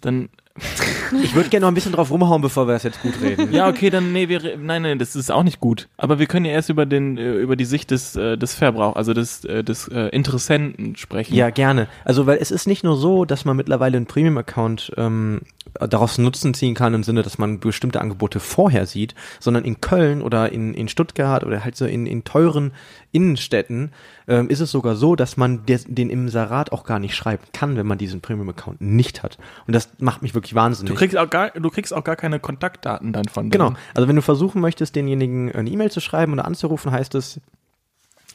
[0.00, 0.28] dann
[1.22, 3.52] Ich würde gerne noch ein bisschen drauf rumhauen, bevor wir das jetzt gut reden.
[3.52, 5.88] Ja, okay, dann nee, wir nein, nein, das ist auch nicht gut.
[5.96, 8.96] Aber wir können ja erst über den äh, über die Sicht des äh, des Verbrauch,
[8.96, 11.34] also des äh, des Interessenten sprechen.
[11.34, 11.88] Ja, gerne.
[12.04, 15.42] Also, weil es ist nicht nur so, dass man mittlerweile einen Premium-Account ähm,
[15.74, 20.22] daraus Nutzen ziehen kann im Sinne, dass man bestimmte Angebote vorher sieht, sondern in Köln
[20.22, 22.72] oder in, in Stuttgart oder halt so in, in teuren
[23.12, 23.92] Innenstädten
[24.28, 27.76] ähm, ist es sogar so, dass man des, den Inserat auch gar nicht schreiben kann,
[27.76, 29.38] wenn man diesen Premium-Account nicht hat.
[29.66, 30.92] Und das macht mich wirklich wahnsinnig.
[30.92, 33.68] Du kriegst auch gar du kriegst auch gar keine Kontaktdaten dann von Genau.
[33.70, 33.76] denen.
[33.94, 37.40] Also wenn du versuchen möchtest, denjenigen eine E-Mail zu schreiben oder anzurufen, heißt es,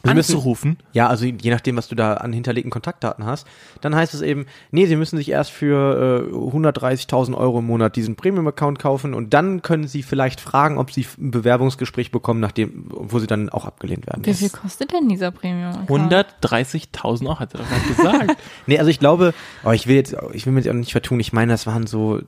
[0.03, 0.77] Sie müssen- Anzurufen.
[0.93, 3.47] Ja, also je nachdem, was du da an hinterlegten Kontaktdaten hast,
[3.81, 7.95] dann heißt es eben, nee, Sie müssen sich erst für äh, 130.000 Euro im Monat
[7.95, 12.85] diesen Premium-Account kaufen und dann können Sie vielleicht fragen, ob Sie ein Bewerbungsgespräch bekommen, nachdem,
[12.89, 14.25] wo Sie dann auch abgelehnt werden.
[14.25, 15.73] Wie viel kostet denn dieser Premium?
[15.87, 18.41] 130.000 auch, hat er doch gerade gesagt.
[18.67, 21.19] Nee, also ich glaube, oh, ich will jetzt, ich will mir jetzt auch nicht vertun,
[21.19, 22.21] ich meine, das waren so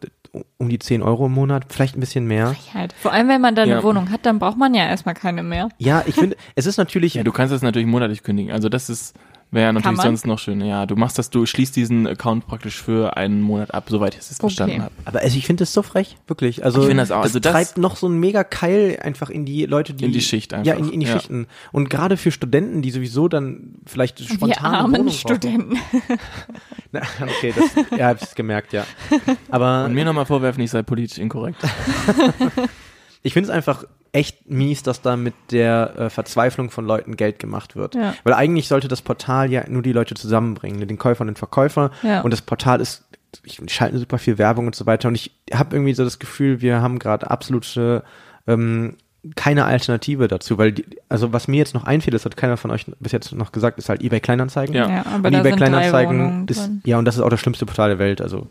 [0.58, 2.56] um die 10 Euro im Monat, vielleicht ein bisschen mehr.
[2.74, 2.94] Halt.
[2.94, 3.84] Vor allem, wenn man da eine Ja.
[3.84, 5.70] Wohnung hat, dann braucht man ja erstmal keine mehr.
[5.78, 8.52] Ja, ich finde, es ist natürlich, ja, du kannst das natürlich monatlich kündigen.
[8.52, 9.16] Also das ist
[9.52, 10.62] wäre natürlich sonst noch schön.
[10.62, 14.20] Ja, du machst das, du schließt diesen Account praktisch für einen Monat ab, soweit ich
[14.22, 14.40] es Okay.
[14.42, 14.94] verstanden habe.
[15.06, 16.64] aber also ich finde es so frech, wirklich.
[16.64, 17.22] Also Ich finde das auch.
[17.24, 20.22] Also das- treibt noch so ein mega Keil einfach in die Leute, die In die
[20.22, 20.68] Schicht einfach.
[20.68, 21.14] Ja, in, in die Ja.
[21.14, 21.48] Schichten.
[21.72, 25.14] Und gerade für Studenten, die sowieso dann vielleicht spontan eine armen Wohnung.
[25.14, 25.78] Studenten.
[26.92, 28.86] Na, okay, das, ja, hab ich gemerkt, ja.
[29.50, 31.58] Aber Und mir nochmal vorwerfen, ich sei politisch inkorrekt.
[33.22, 37.40] ich finde es einfach echt mies, dass da mit der äh, Verzweiflung von Leuten Geld
[37.40, 37.96] gemacht wird.
[37.96, 38.16] Ja.
[38.24, 41.92] Weil eigentlich sollte das Portal ja nur die Leute zusammenbringen, den Käufer und den Verkäufer.
[42.02, 42.22] Ja.
[42.22, 43.06] Und das Portal ist,
[43.44, 45.08] ich schalte super viel Werbung und so weiter.
[45.08, 48.04] Und ich habe irgendwie so das Gefühl, wir haben gerade absolute
[48.48, 48.96] ähm,
[49.36, 52.72] keine Alternative dazu, weil die, also was mir jetzt noch einfällt, das hat keiner von
[52.72, 54.74] euch bis jetzt noch gesagt, ist halt eBay Kleinanzeigen.
[54.74, 54.90] Ja.
[54.90, 56.82] Ja, aber und da eBay Kleinanzeigen ist drin.
[56.86, 58.22] ja und das ist auch das schlimmste Portal der Welt.
[58.22, 58.48] Also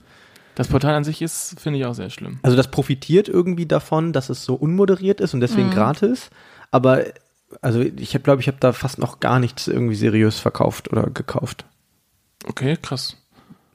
[0.58, 2.40] Das Portal an sich ist, finde ich auch sehr schlimm.
[2.42, 6.30] Also das profitiert irgendwie davon, dass es so unmoderiert ist und deswegen gratis.
[6.72, 7.04] Aber
[7.62, 11.10] also ich habe glaube ich habe da fast noch gar nichts irgendwie seriös verkauft oder
[11.10, 11.64] gekauft.
[12.44, 13.16] Okay, krass.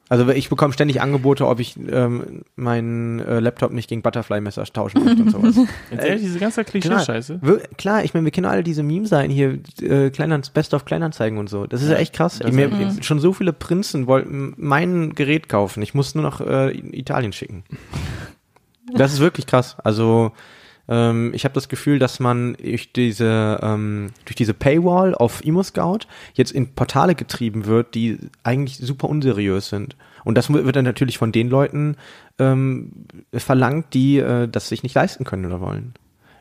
[0.09, 5.03] Also ich bekomme ständig Angebote, ob ich ähm, meinen äh, Laptop nicht gegen Butterfly-Messer tauschen
[5.03, 5.55] möchte und sowas.
[5.91, 7.39] Jetzt ehrlich, diese ganze Klischee-Scheiße.
[7.41, 11.39] Wir- Klar, ich meine, wir kennen alle diese Meme-Seiten hier, äh, Kleinanz Best of Kleinanzeigen
[11.39, 11.65] und so.
[11.65, 12.39] Das ist ja, Ja, echt krass.
[12.45, 15.81] Ich, mir, echt Schon so viele Prinzen wollten mein Gerät kaufen.
[15.81, 17.63] Ich muss nur noch äh, in Italien schicken.
[18.95, 19.77] Das ist wirklich krass.
[19.83, 20.33] Also
[20.87, 25.63] ähm, ich habe das Gefühl, dass man durch diese ähm, durch diese Paywall auf Imo
[25.63, 25.99] Scout
[26.33, 29.95] jetzt in Portale getrieben wird, die eigentlich super unseriös sind.
[30.23, 31.95] Und das wird dann natürlich von den Leuten
[32.39, 35.93] ähm, verlangt, die äh, das sich nicht leisten können oder wollen.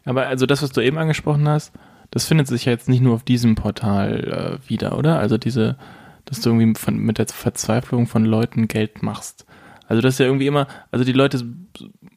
[0.05, 1.72] Aber also das, was du eben angesprochen hast,
[2.11, 5.18] das findet sich ja jetzt nicht nur auf diesem Portal äh, wieder, oder?
[5.18, 5.76] Also diese,
[6.24, 9.46] dass du irgendwie von, mit der Verzweiflung von Leuten Geld machst.
[9.92, 11.44] Also das ist ja irgendwie immer, also die Leute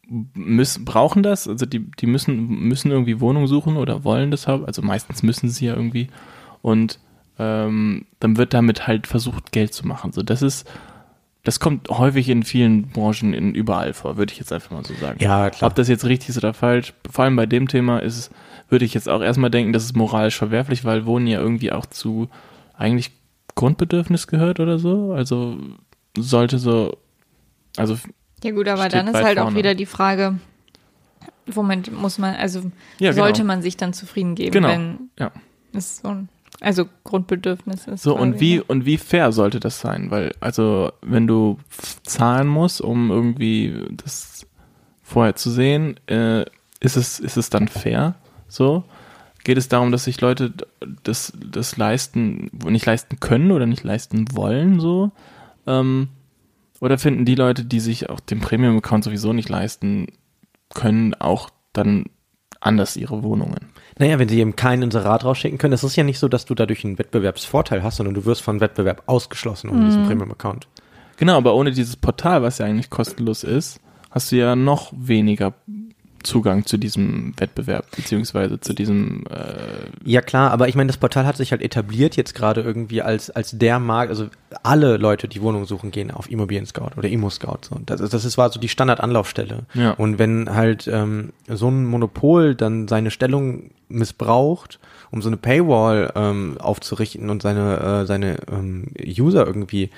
[0.07, 2.38] müssen, brauchen das, also die, die müssen,
[2.69, 6.07] müssen irgendwie Wohnung suchen oder wollen das haben, also meistens müssen sie ja irgendwie
[6.61, 6.99] und
[7.38, 10.13] ähm, dann wird damit halt versucht, Geld zu machen.
[10.13, 10.65] So, das ist,
[11.43, 14.93] das kommt häufig in vielen Branchen in überall vor, würde ich jetzt einfach mal so
[14.93, 15.21] sagen.
[15.21, 15.69] Ja, klar.
[15.69, 18.29] Ob das jetzt richtig ist oder falsch, vor allem bei dem Thema ist es,
[18.69, 21.88] würde ich jetzt auch erstmal denken, das ist moralisch verwerflich, weil Wohnen ja irgendwie auch
[21.88, 22.29] zu
[22.73, 23.11] eigentlich
[23.55, 25.11] Grundbedürfnis gehört oder so.
[25.11, 25.57] Also
[26.17, 26.97] sollte so,
[27.77, 27.97] also
[28.43, 29.57] Ja gut, aber dann ist halt auch vorne.
[29.57, 30.39] wieder die Frage,
[31.47, 33.53] womit muss man, also ja, sollte genau.
[33.53, 34.69] man sich dann zufrieden geben, Genau.
[34.69, 35.31] wenn Ja.
[35.73, 36.29] es so ein,
[36.61, 38.03] also Grundbedürfnis ist.
[38.03, 38.63] So, und wie, ne?
[38.63, 40.09] und wie fair sollte das sein?
[40.11, 41.59] Weil, also, wenn du
[42.03, 44.45] zahlen musst, um irgendwie das
[45.03, 46.45] vorher zu sehen, äh,
[46.79, 48.15] ist es, ist es dann fair?
[48.47, 48.83] So?
[49.43, 50.53] Geht es darum, dass sich Leute
[51.03, 55.11] das, das leisten, nicht leisten können oder nicht leisten wollen, so?
[55.67, 56.07] Ähm,
[56.79, 60.07] oder finden die Leute, die sich auch den Premium-Account sowieso nicht leisten
[60.73, 62.05] können, auch dann
[62.59, 63.67] anders ihre Wohnungen?
[63.97, 66.55] Naja, wenn sie eben kein Inserat rausschicken können, es ist ja nicht so, dass du
[66.55, 70.67] dadurch einen Wettbewerbsvorteil hast, sondern du wirst von Wettbewerb ausgeschlossen um diesen Premium-Account.
[71.17, 73.79] Genau, aber ohne dieses Portal, was ja eigentlich kostenlos ist,
[74.11, 75.53] hast du ja noch weniger
[76.25, 81.25] Zugang zu diesem Wettbewerb, beziehungsweise zu diesem äh, Ja klar, aber ich meine, das Portal
[81.25, 84.27] hat sich halt etabliert jetzt gerade irgendwie als, als der Markt, also
[84.63, 87.59] alle Leute, die Wohnungen suchen, gehen auf Immobilien Scout oder Immo Scout.
[87.69, 87.79] So.
[87.85, 89.59] Das, ist- das ist, war so die Standardanlaufstelle.
[89.73, 89.91] Ja.
[89.91, 94.79] Und wenn halt ähm, so ein Monopol dann seine Stellung missbraucht,
[95.11, 99.89] um so eine Paywall ähm, aufzurichten und seine, äh, seine ähm, User irgendwie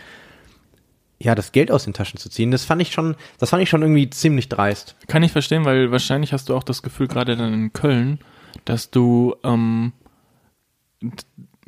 [1.19, 3.69] ja, das Geld aus den Taschen zu ziehen, das fand ich schon, das fand ich
[3.69, 4.95] schon irgendwie ziemlich dreist.
[5.07, 8.19] Kann ich verstehen, weil wahrscheinlich hast du auch das Gefühl, gerade dann in Köln,
[8.65, 9.93] dass du ähm,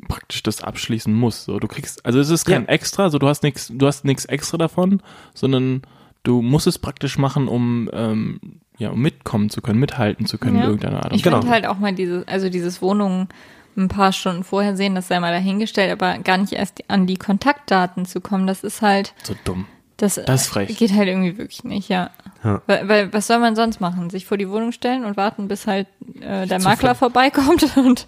[0.08, 1.44] praktisch das abschließen musst.
[1.44, 2.68] So, du kriegst, also es ist kein Ja.
[2.68, 5.02] Extra, so du hast nichts, du hast nichts extra davon,
[5.34, 5.82] sondern
[6.22, 8.40] du musst es praktisch machen, um ähm,
[8.78, 10.62] ja, um mitkommen zu können, mithalten zu können Ja.
[10.62, 11.38] in irgendeiner Art und Ich Genau.
[11.38, 13.28] finde halt auch mal dieses, also dieses Wohnungen
[13.76, 17.16] ein paar Stunden vorher sehen, das sei mal dahingestellt, aber gar nicht erst an die
[17.16, 19.66] Kontaktdaten zu kommen, das ist halt, So dumm.
[19.96, 20.76] das, Das ist frech.
[20.76, 22.10] geht halt irgendwie wirklich nicht, ja.
[22.44, 22.62] Ja.
[22.66, 24.10] Weil, weil was soll man sonst machen?
[24.10, 25.86] Sich vor die Wohnung stellen und warten, bis halt
[26.20, 28.06] äh, der Makler vorbeikommt und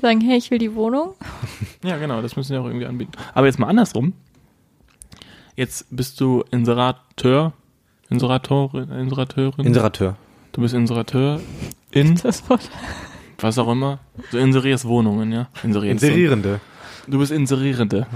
[0.00, 1.14] sagen, hey, ich will die Wohnung.
[1.84, 3.12] Ja, genau, das müssen wir auch irgendwie anbieten.
[3.32, 4.12] Aber jetzt mal andersrum.
[5.56, 7.52] Jetzt bist du Inserateur,
[8.10, 9.64] Inseratorin, Inserateurin.
[9.66, 10.16] Inserateur.
[10.52, 11.40] du bist Inserateur
[11.90, 12.68] in Das Wort.
[13.42, 13.98] Was auch immer.
[14.30, 15.48] Du inserierst Wohnungen, ja?
[15.62, 16.60] Inserierst Inserierende.
[17.06, 18.06] Du bist Inserierende.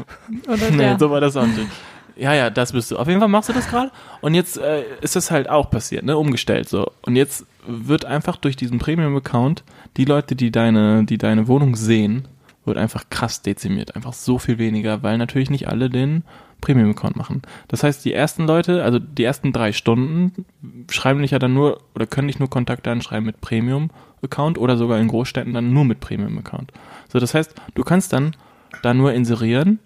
[0.46, 1.68] Oder Nee, so war das auch nicht.
[2.16, 2.96] Ja, ja, das bist du.
[2.96, 3.90] Auf jeden Fall machst du das gerade.
[4.20, 6.16] Und jetzt äh, ist das halt auch passiert, ne?
[6.16, 6.92] Umgestellt so.
[7.02, 9.64] Und jetzt wird einfach durch diesen Premium-Account
[9.96, 12.28] die Leute, die deine, die deine Wohnung sehen,
[12.64, 13.96] wird einfach krass dezimiert.
[13.96, 16.22] Einfach so viel weniger, weil natürlich nicht alle den
[16.64, 17.42] Premium-Account machen.
[17.68, 20.46] Das heißt, die ersten Leute, also die ersten drei Stunden,
[20.90, 24.98] schreiben dich ja dann nur oder können dich nur Kontakte anschreiben mit Premium-Account oder sogar
[24.98, 26.72] in Großstädten dann nur mit Premium-Account.
[27.12, 28.34] So, das heißt, du kannst dann
[28.82, 29.78] da nur inserieren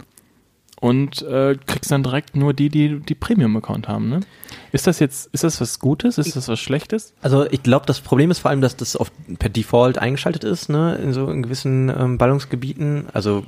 [0.80, 4.08] und äh, kriegst dann direkt nur die, die die Premium-Account haben.
[4.08, 4.20] Ne?
[4.72, 6.18] Ist das jetzt, ist das was Gutes?
[6.18, 7.14] Ist das was Schlechtes?
[7.20, 10.68] Also ich glaube, das Problem ist vor allem, dass das auf, per Default eingeschaltet ist,
[10.68, 13.06] ne, in so in gewissen ähm, Ballungsgebieten.
[13.12, 13.44] Also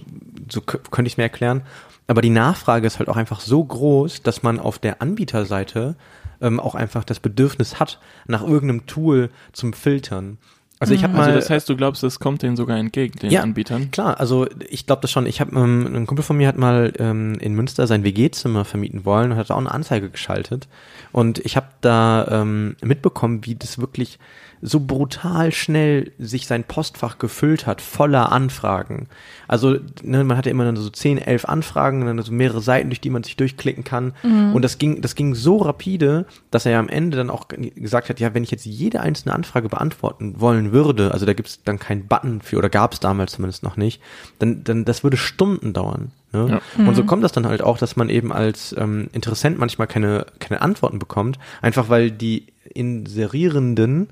[0.50, 1.62] so könnte ich es mir erklären.
[2.06, 5.94] Aber die Nachfrage ist halt auch einfach so groß, dass man auf der Anbieterseite
[6.40, 10.38] ähm, auch einfach das Bedürfnis hat nach irgendeinem Tool zum Filtern.
[10.80, 13.30] Also ich habe mal Also das heißt, du glaubst, das kommt denen sogar entgegen, den
[13.30, 13.42] Ja.
[13.42, 13.90] Anbietern?
[13.90, 15.26] Klar, also ich glaube das schon.
[15.26, 19.04] Ich habe ähm, ein Kumpel von mir hat mal ähm, in Münster sein WG-Zimmer vermieten
[19.04, 20.68] wollen und hat auch eine Anzeige geschaltet.
[21.12, 24.18] Und ich habe da ähm, mitbekommen, wie das wirklich
[24.62, 29.08] so brutal schnell sich sein Postfach gefüllt hat, voller Anfragen.
[29.48, 33.00] Also ne, man hatte immer dann so 10, 11 Anfragen, dann so mehrere Seiten, durch
[33.00, 34.12] die man sich durchklicken kann.
[34.54, 38.10] Und das ging, das ging so rapide, dass er ja am Ende dann auch gesagt
[38.10, 41.62] hat, ja, wenn ich jetzt jede einzelne Anfrage beantworten wollen würde, also da gibt es
[41.64, 44.00] dann keinen Button für, oder gab es damals zumindest noch nicht,
[44.38, 46.12] dann, dann das würde Stunden dauern.
[46.32, 46.60] Ne?
[46.78, 50.26] Und so kommt das dann halt auch, dass man eben als ähm, Interessent manchmal keine,
[50.38, 54.10] keine Antworten bekommt, einfach weil die Inserierenden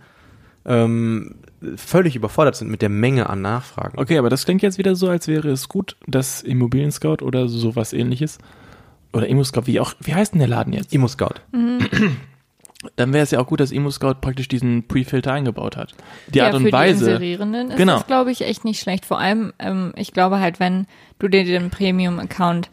[0.68, 1.36] ähm,
[1.76, 3.98] völlig überfordert sind mit der Menge an Nachfragen.
[3.98, 7.48] Okay, aber das klingt jetzt wieder so, als wäre es gut, dass Immobilien Scout oder
[7.48, 8.38] sowas ähnliches
[9.12, 10.92] oder Immo Scout, wie auch, wie heißt denn der Laden jetzt?
[10.92, 11.40] Immo Scout.
[12.94, 15.94] Dann wäre es ja auch gut, dass Immo Scout praktisch diesen Pre-Filter eingebaut hat.
[16.28, 17.04] Die Art ja, und für Weise.
[17.06, 17.94] Die Inserierenden ist Genau.
[17.94, 19.04] das, glaube ich, echt nicht schlecht.
[19.04, 20.86] Vor allem, ähm, ich glaube halt, wenn
[21.18, 22.70] du dir den Premium-Account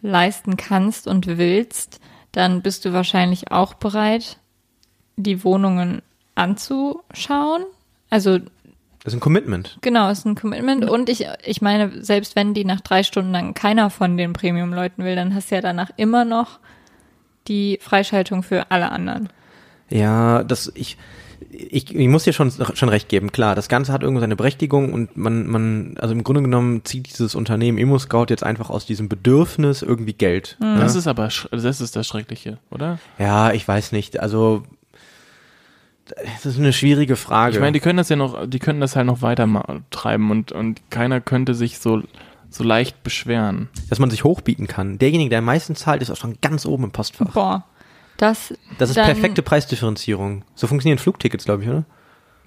[0.00, 2.00] leisten kannst und willst,
[2.32, 4.38] dann bist du wahrscheinlich auch bereit,
[5.16, 6.00] die Wohnungen
[6.34, 7.64] anzuschauen.
[8.10, 9.78] Also Das ist ein Commitment.
[9.80, 10.88] genau, ist ein Commitment.
[10.88, 15.04] Und ich, ich meine, selbst wenn die nach drei Stunden dann keiner von den Premium-Leuten
[15.04, 16.58] will, dann hast du ja danach immer noch
[17.48, 19.28] die Freischaltung für alle anderen.
[19.90, 20.96] Ja, das ich
[21.50, 23.32] ich, ich muss dir schon schon recht geben.
[23.32, 27.08] Klar, das Ganze hat irgendwo seine Berechtigung und man man also im Grunde genommen zieht
[27.08, 30.56] dieses Unternehmen Immo Scout jetzt einfach aus diesem Bedürfnis irgendwie Geld.
[30.60, 30.98] Das ne?
[30.98, 32.98] ist aber, das ist das Schreckliche, oder?
[33.18, 34.20] Ja, ich weiß nicht.
[34.20, 34.62] Also
[36.34, 37.54] das ist eine schwierige Frage.
[37.54, 39.48] Ich meine, die können das ja noch, die können das halt noch weiter
[39.90, 42.02] treiben und, und keiner könnte sich so,
[42.50, 43.68] so leicht beschweren.
[43.88, 44.98] dass man sich hochbieten kann.
[44.98, 47.32] Derjenige, der am meisten zahlt, ist auch schon ganz oben im Postfach.
[47.32, 47.64] Boah,
[48.18, 50.44] das, Das ist dann, perfekte Preisdifferenzierung.
[50.54, 51.84] So funktionieren Flugtickets, glaube ich, oder?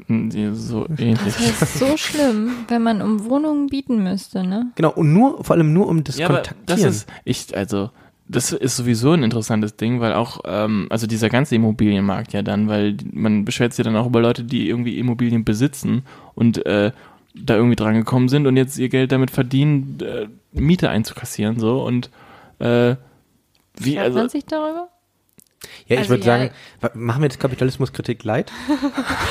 [0.09, 1.19] Die- So ähnlich.
[1.23, 4.71] Das ist so schlimm, wenn man um Wohnungen bieten müsste, ne?
[4.75, 6.65] Genau, und nur, vor allem nur um das Ja, aber Kontaktieren.
[6.67, 7.91] das ist, ich, also,
[8.27, 12.67] das ist sowieso ein interessantes Ding, weil auch, ähm, also dieser ganze Immobilienmarkt ja dann,
[12.67, 16.91] weil man beschwert sich ja dann auch über Leute, die irgendwie Immobilien besitzen und äh,
[17.35, 21.83] da irgendwie dran gekommen sind und jetzt ihr Geld damit verdienen, äh, Miete einzukassieren, so
[21.83, 22.09] und
[22.59, 22.95] äh,
[23.77, 24.89] wie, Freut also, man sich darüber?
[25.87, 26.37] ja, ich also würde ja.
[26.37, 26.51] sagen,
[26.93, 28.51] machen wir jetzt Kapitalismuskritik leid?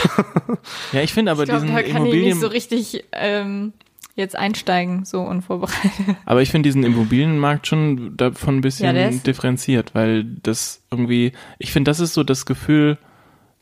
[0.92, 3.72] ja, ich finde aber ich glaube, diesen da kann ich Immobilien, nicht so richtig ähm,
[4.14, 5.90] jetzt einsteigen, so unvorbereitet.
[6.24, 11.72] aber ich finde diesen Immobilienmarkt schon davon ein bisschen Ja, differenziert, weil das irgendwie, ich
[11.72, 12.98] finde, das ist so das Gefühl,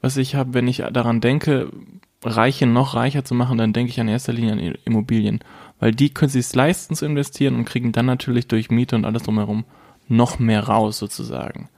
[0.01, 1.71] was ich habe, wenn ich daran denke,
[2.25, 5.41] Reiche noch reicher zu machen, dann denke ich in erster Linie an Immobilien.
[5.81, 9.25] Weil die können sich leisten zu investieren und kriegen dann natürlich durch Miete und alles
[9.25, 9.65] drumherum
[10.09, 11.69] noch mehr raus sozusagen.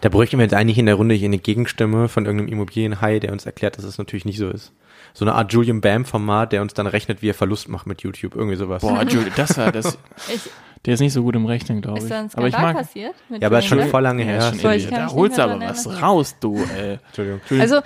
[0.00, 3.32] Da bräuchten wir jetzt eigentlich in der Runde hier eine Gegenstimme von irgendeinem Immobilienhai, der
[3.32, 4.72] uns erklärt, dass es natürlich nicht so ist.
[5.14, 8.34] So eine Art Julian Bam-Format, der uns dann rechnet, wie er Verlust macht mit YouTube.
[8.36, 8.82] Irgendwie sowas.
[8.82, 9.98] Boah, Julie, das war das.
[10.32, 10.50] Ich,
[10.86, 12.10] Der ist nicht so gut im Rechnen, glaube ist ich.
[12.10, 12.82] da ein Aber ich Skandal mag.
[12.84, 13.14] passiert?
[13.28, 14.38] Mit Ja, aber ist schon Julian voll lange Ja, her.
[14.38, 14.58] ist schon
[14.90, 16.98] da holst nicht aber was raus, du, ey.
[17.06, 17.40] Entschuldigung.
[17.60, 17.80] Also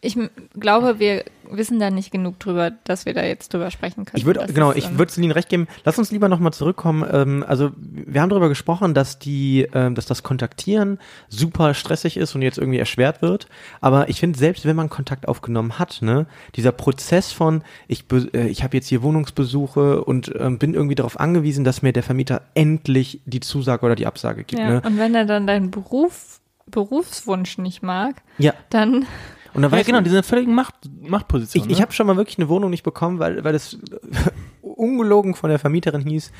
[0.00, 0.16] ich
[0.58, 4.18] glaube, wir wissen da nicht genug drüber, dass wir da jetzt drüber sprechen können.
[4.18, 5.66] Ich würde, genau, ist, ich ähm, würde Celine recht geben.
[5.84, 7.08] Lass uns lieber nochmal zurückkommen.
[7.10, 12.34] Ähm, also, wir haben darüber gesprochen, dass die, ähm, dass das Kontaktieren super stressig ist
[12.34, 13.48] und jetzt irgendwie erschwert wird.
[13.80, 18.46] Aber ich finde, selbst wenn man Kontakt aufgenommen hat, ne, dieser Prozess von, ich, äh,
[18.48, 22.42] ich habe jetzt hier Wohnungsbesuche und ähm, bin irgendwie darauf angewiesen, dass mir der Vermieter
[22.54, 24.60] endlich die Zusage oder die Absage gibt.
[24.60, 24.82] Ja, Ne?
[24.84, 28.52] und wenn er dann deinen Beruf, Berufswunsch nicht mag, Ja.
[28.70, 29.06] dann
[29.54, 31.64] Und dann Ja, weiß genau, diese völligen Macht, Machtposition.
[31.64, 31.82] Ich, ich ne?
[31.82, 33.78] habe schon mal wirklich eine Wohnung nicht bekommen, weil, weil es
[34.62, 36.32] ungelogen von der Vermieterin hieß,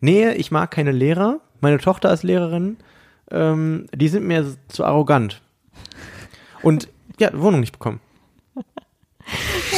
[0.00, 2.76] nee, ich mag keine Lehrer, meine Tochter ist Lehrerin,
[3.30, 5.40] ähm, die sind mir zu arrogant.
[6.62, 8.00] Und ja, Wohnung nicht bekommen.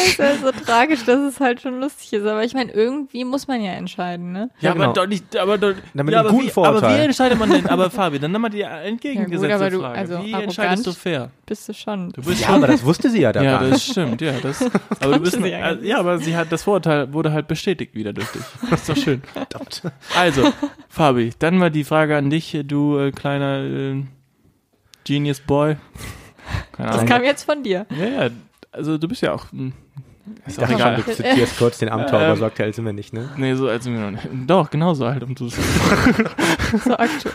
[0.02, 2.26] das ist ja so tragisch, dass es halt schon lustig ist.
[2.26, 4.50] Aber ich meine, irgendwie muss man ja entscheiden, ne?
[4.60, 4.84] Ja, Ja, genau.
[4.86, 6.98] aber doch nicht, aber doch, Na, mit ja, aber, guten wie, aber Vorurteil.
[7.00, 9.80] wie entscheidet man denn, aber Fabi, dann nimm mal die entgegengesetzte Ja, gut, aber du-
[9.80, 9.98] Frage.
[9.98, 11.30] also wie entscheidest du fair?
[11.46, 12.10] Bist du schon.
[12.12, 13.74] Du bist Ja, schon, aber das wusste sie ja da ja, gar nicht.
[13.74, 14.62] das stimmt, ja, das,
[15.00, 17.48] aber du bist, sie ja gar äh, ja, aber sie hat, das Vorurteil wurde halt
[17.48, 18.42] bestätigt wieder durch dich.
[18.70, 19.22] Das ist doch schön.
[20.16, 20.52] Also,
[20.88, 24.02] Fabi, dann mal die Frage an dich, du äh, kleiner äh,
[25.04, 25.76] Genius Boy.
[26.72, 27.08] Keine Das Ahnung.
[27.08, 27.86] kam jetzt von dir.
[27.98, 28.30] Ja, ja,
[28.70, 29.72] also du bist ja auch, hm,
[30.46, 31.02] ist Ich auch dachte schon, egal.
[31.06, 33.28] du zitierst kurz den Amtor, Ähm, aber so aktuell sind wir nicht, ne?
[33.37, 34.28] Nee, so als sind wir noch nicht.
[34.46, 35.48] Doch, genauso halt, um zu
[36.85, 37.35] So aktuell.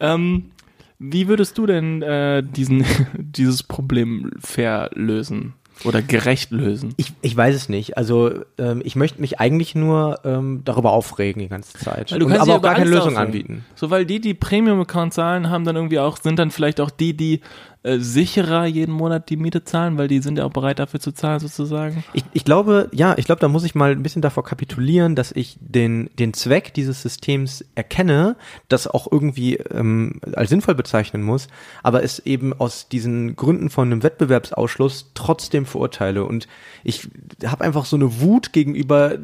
[0.00, 0.50] Ähm,
[0.98, 2.84] wie würdest du denn äh, diesen,
[3.16, 5.54] dieses Problem fair lösen
[5.84, 6.92] oder gerecht lösen?
[6.96, 7.96] Ich, ich weiß es nicht.
[7.96, 12.10] Also ähm, ich möchte mich eigentlich nur ähm, darüber aufregen die ganze Zeit.
[12.12, 13.26] Weil du Und kannst aber auch gar über keine Lösung aufregen.
[13.26, 13.64] anbieten.
[13.76, 17.16] So, weil die, die Premium-Account zahlen, haben dann irgendwie auch, sind dann vielleicht auch die,
[17.16, 17.40] die
[17.84, 21.12] äh, sicherer jeden Monat die Miete zahlen, weil die sind ja auch bereit dafür zu
[21.12, 22.02] zahlen, sozusagen.
[22.12, 25.30] Ich, ich glaube, ja, ich glaube, da muss ich mal ein bisschen davor kapitulieren, dass
[25.32, 28.36] ich den, den Zweck dieses Systems erkenne,
[28.68, 31.46] das auch irgendwie ähm, als sinnvoll bezeichnen muss,
[31.82, 36.24] aber es eben aus diesen Gründen von einem Wettbewerbsausschluss trotzdem verurteile.
[36.24, 36.48] Und
[36.84, 37.08] ich
[37.46, 39.18] habe einfach so eine Wut gegenüber, äh,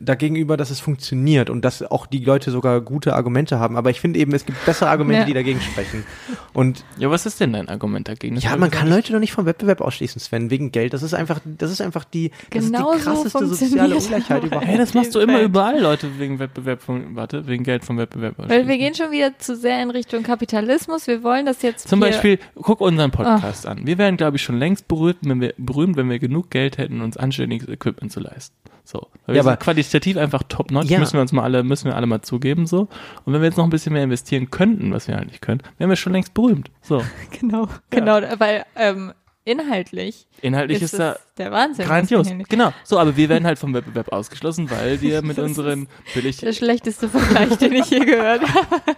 [0.00, 3.76] dagegenüber, dass es funktioniert und dass auch die Leute sogar gute Argumente haben.
[3.76, 5.26] Aber ich finde eben, es gibt bessere Argumente, Ja.
[5.26, 6.04] die dagegen sprechen.
[6.52, 8.34] Und Ja, was ist denn dein Argument dagegen?
[8.34, 8.88] Das ja, man kann.
[8.88, 10.92] Leute doch nicht vom Wettbewerb ausschließen, Sven, wegen Geld.
[10.92, 14.02] Das ist einfach, das ist einfach die, das Genau ist die so krasseste soziale funktioniert
[14.02, 14.66] Ungleichheit überhaupt.
[14.66, 18.34] Hey, das machst du immer überall, Leute, wegen Wettbewerb von, warte, wegen Geld vom Wettbewerb.
[18.38, 21.06] Weil wir gehen schon wieder zu sehr in Richtung Kapitalismus.
[21.06, 23.86] Wir wollen das jetzt Zum hier Beispiel, guck unseren Podcast an.
[23.86, 27.00] Wir wären, glaube ich, schon längst berühmt wenn, wir, berühmt, wenn wir genug Geld hätten,
[27.00, 28.54] uns anständiges Equipment zu leisten.
[28.88, 29.00] So.
[29.26, 31.00] Weil wir Ja, sind aber- qualitativ einfach top notch, Ja.
[31.00, 32.82] müssen wir uns mal alle, müssen wir alle mal zugeben, so.
[33.24, 35.60] Und wenn wir jetzt noch ein bisschen mehr investieren könnten, was wir halt nicht können,
[35.78, 36.70] wären wir schon längst berühmt.
[36.82, 37.02] So.
[37.40, 39.12] Genau, genau, weil ähm,
[39.44, 41.86] inhaltlich Inhaltlich ist, ist, da der Wahnsinn.
[41.86, 42.28] grandios.
[42.48, 42.72] Genau.
[42.84, 46.52] So, aber wir werden halt vom Wettbewerb ausgeschlossen, weil wir mit Das unseren billig, Der
[46.52, 48.96] schlechteste Vergleich, den ich je gehört habe.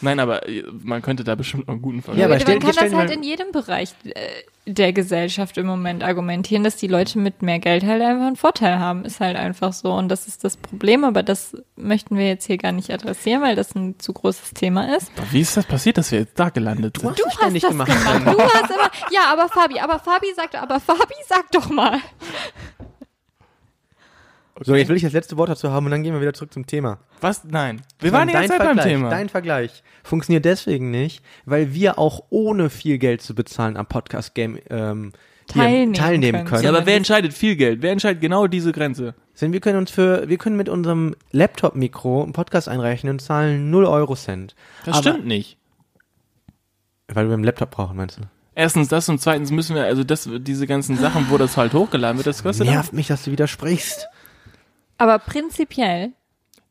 [0.00, 2.20] Nein, aber äh, man könnte da bestimmt noch einen guten Vergleich.
[2.20, 4.12] Ja, aber man kann das halt in jedem Bereich äh,
[4.66, 8.78] der Gesellschaft im Moment argumentieren, dass die Leute mit mehr Geld halt einfach einen Vorteil
[8.78, 9.04] haben.
[9.04, 9.92] Ist halt einfach so.
[9.92, 13.56] Und das ist das Problem, aber das möchten wir jetzt hier gar nicht adressieren, weil
[13.56, 15.10] das ein zu großes Thema ist.
[15.30, 17.18] Wie ist das passiert, dass wir jetzt da gelandet sind?
[17.18, 17.88] Du hast das das gemacht.
[17.88, 21.98] Du hast immer, ja, aber Fabi, aber Fabi sagt, aber Fabi, sag doch mal.
[24.60, 26.52] So, jetzt will ich das letzte Wort dazu haben und dann gehen wir wieder zurück
[26.52, 26.98] zum Thema.
[27.20, 27.44] Was?
[27.44, 27.82] Nein.
[28.00, 29.10] Wir waren die ganze Zeit beim Vergleich, Thema.
[29.10, 34.58] Dein Vergleich funktioniert deswegen nicht, weil wir auch ohne viel Geld zu bezahlen am Podcast-Game
[34.70, 35.12] ähm,
[35.46, 36.46] Teilnehmen teilnehmen können.
[36.46, 36.62] können.
[36.64, 37.80] ja, aber wer entscheidet viel Geld?
[37.82, 39.14] Wer entscheidet genau diese Grenze?
[39.40, 43.70] Denn wir können uns für, wir können mit unserem Laptop-Mikro einen Podcast einreichen und zahlen
[43.70, 44.54] 0 Euro Cent.
[44.84, 45.56] Das Aber- stimmt nicht.
[47.08, 48.22] Weil wir einen Laptop brauchen, meinst du?
[48.54, 52.18] Erstens das und zweitens müssen wir, also das, diese ganzen Sachen, wo das halt hochgeladen
[52.18, 54.08] wird, das kostet Nervt mich, dass du widersprichst.
[54.98, 56.12] Aber prinzipiell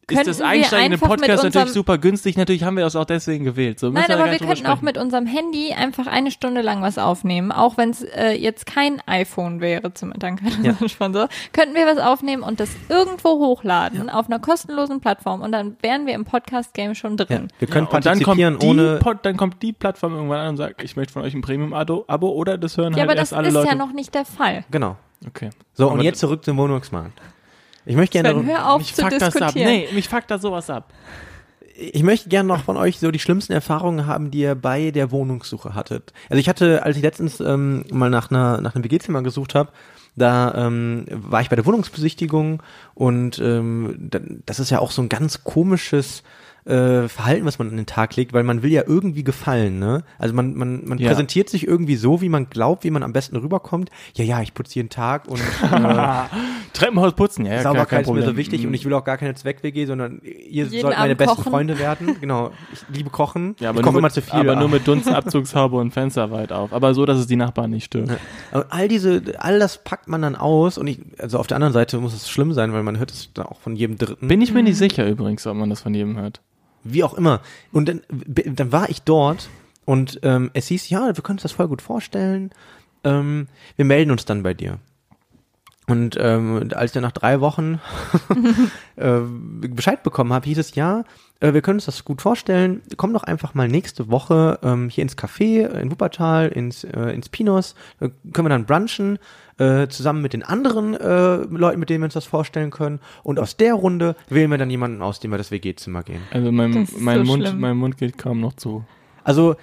[0.10, 2.38] ist das wir Einsteigen in den einfach mit Podcast natürlich super günstig.
[2.38, 3.78] Natürlich haben wir das auch deswegen gewählt.
[3.78, 4.86] So, Nein, aber wir könnten auch sprechen.
[4.86, 9.02] mit unserem Handy einfach eine Stunde lang was aufnehmen, auch wenn es äh, jetzt kein
[9.06, 10.72] iPhone wäre, zum Dank an Ja.
[10.80, 15.52] unseren Sponsor, könnten wir was aufnehmen und das irgendwo hochladen auf einer kostenlosen Plattform und
[15.52, 17.50] dann wären wir im Podcast-Game schon Ja, drin.
[17.60, 19.00] wir können ja, und dann kommt, partizipieren die ohne.
[19.00, 22.06] Pod, dann kommt die Plattform irgendwann an und sagt, ich möchte von euch ein Premium-Abo
[22.08, 23.68] Abo, oder das hören Ja, halt aber erst das alle ist Leute.
[23.68, 24.64] ja noch nicht der Fall.
[24.72, 24.96] Genau.
[25.28, 25.50] okay.
[25.74, 27.20] So, Aber und jetzt zurück zum Wohnungsmarkt.
[27.88, 28.38] Ich möchte gerne.
[28.40, 29.34] Sven, hör auf mich zu fuckt das ab.
[29.34, 29.70] diskutieren.
[29.72, 30.94] Nee, mich fuckt da sowas ab.
[31.76, 35.12] ich möchte gerne noch von euch so die schlimmsten Erfahrungen haben, die ihr bei der
[35.12, 36.12] Wohnungssuche hattet.
[36.30, 39.72] Also ich hatte, als ich letztens ähm, mal nach einer nach einem WG-Zimmer gesucht habe,
[40.16, 42.64] da ähm, war ich bei der Wohnungsbesichtigung
[42.96, 46.24] und ähm, da- das ist ja auch so ein ganz komisches
[46.68, 50.04] äh, Verhalten, was man an den Tag legt, weil man will ja irgendwie gefallen, ne?
[50.20, 51.08] Also man, man, man Ja.
[51.10, 53.90] präsentiert sich irgendwie so, wie man glaubt, wie man am besten rüberkommt.
[54.16, 55.40] Ja, ja, ich putze jeden Tag und
[55.72, 56.24] äh,
[56.74, 58.38] Treppenhaus putzen, ja, ja klar, Sauberkeit kein ist mir so Problem.
[58.38, 61.36] wichtig und ich will auch gar keine Zweck-WG, sondern ihr Jeden sollt meine Abend besten
[61.38, 61.52] kochen.
[61.52, 62.18] Freunde werden.
[62.20, 63.56] Genau, ich liebe kochen.
[63.60, 64.40] ja, aber ich nur koche immer mit, zu viel.
[64.40, 64.72] aber nur ah.
[64.72, 66.74] mit Dunstabzugshaube und Fenster weit auf.
[66.74, 68.18] Aber so, dass es die Nachbarn nicht stört.
[68.52, 71.74] Aber all diese, all das packt man dann aus und ich, also auf der anderen
[71.74, 74.28] Seite muss es schlimm sein, weil man hört es dann auch von jedem Dritten.
[74.28, 76.42] Bin ich mir nicht sicher übrigens, ob man das von jedem hört.
[76.94, 77.42] Wie auch immer.
[77.72, 79.50] Und dann, dann war ich dort
[79.86, 82.52] und ähm, es hieß, ja, wir können uns das voll gut vorstellen.
[83.04, 84.80] Ähm, wir melden uns dann bei dir.
[85.88, 87.80] Und ähm, als ich dann nach drei Wochen
[88.98, 91.06] äh, Bescheid bekommen habe, hieß es, ja,
[91.40, 92.82] äh, wir können uns das gut vorstellen.
[92.96, 97.30] Komm doch einfach mal nächste Woche ähm, hier ins Café in Wuppertal, ins, äh, ins
[97.30, 97.76] Pinos.
[98.00, 99.20] Da können wir dann brunchen,
[99.58, 103.00] äh, zusammen mit den anderen äh, Leuten, mit denen wir uns das vorstellen können.
[103.24, 106.22] Und aus der Runde wählen wir dann jemanden aus, dem wir das WG-Zimmer gehen.
[106.32, 107.60] Also mein, mein, so Mund, schlimm.
[107.60, 108.86] mein Mund geht kaum noch zu.
[109.24, 109.56] Also,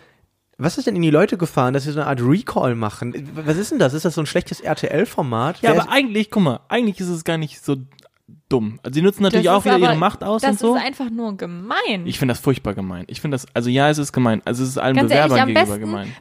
[0.57, 3.29] was ist denn in die Leute gefahren, dass sie so eine Art Recall machen?
[3.35, 3.93] Was ist denn das?
[3.93, 5.63] Ist das so ein schlechtes RTL-Format?
[5.63, 7.77] Ja, Wer aber eigentlich, guck mal, eigentlich ist es gar nicht so
[8.48, 8.78] dumm.
[8.83, 10.76] Also sie nutzen natürlich Das auch wieder aber- ihre Macht aus Das und so.
[10.76, 12.07] ist einfach nur gemein.
[12.07, 13.04] Ich finde das furchtbar gemein.
[13.09, 14.42] Ich finde das, also ja, es ist gemein.
[14.44, 16.14] Also es ist allen Ganz ehrlich, Bewerbern am gegenüber gemein.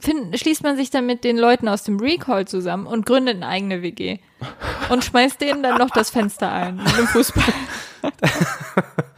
[0.00, 3.48] Find, schließt man sich dann mit den Leuten aus dem Recall zusammen und gründet eine
[3.48, 4.18] eigene WG.
[4.88, 7.44] Und schmeißt denen dann noch das Fenster ein mit dem Fußball.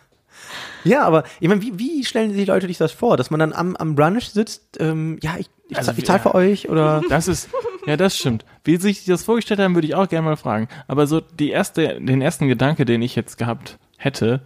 [0.84, 3.16] Ja, aber ich meine, wie, wie stellen sich die Leute sich das vor?
[3.16, 6.22] Dass man dann am, am Brunch sitzt, ähm, ja, ich, ich, Also, ich zahle ja.
[6.22, 7.02] für euch oder.
[7.08, 7.50] Das ist,
[7.86, 8.44] ja, das stimmt.
[8.64, 10.68] Wie sich das vorgestellt haben, würde ich auch gerne mal fragen.
[10.86, 14.40] Aber so die erste, den ersten Gedanke, den ich jetzt gehabt hätte,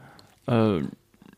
[0.47, 0.81] äh,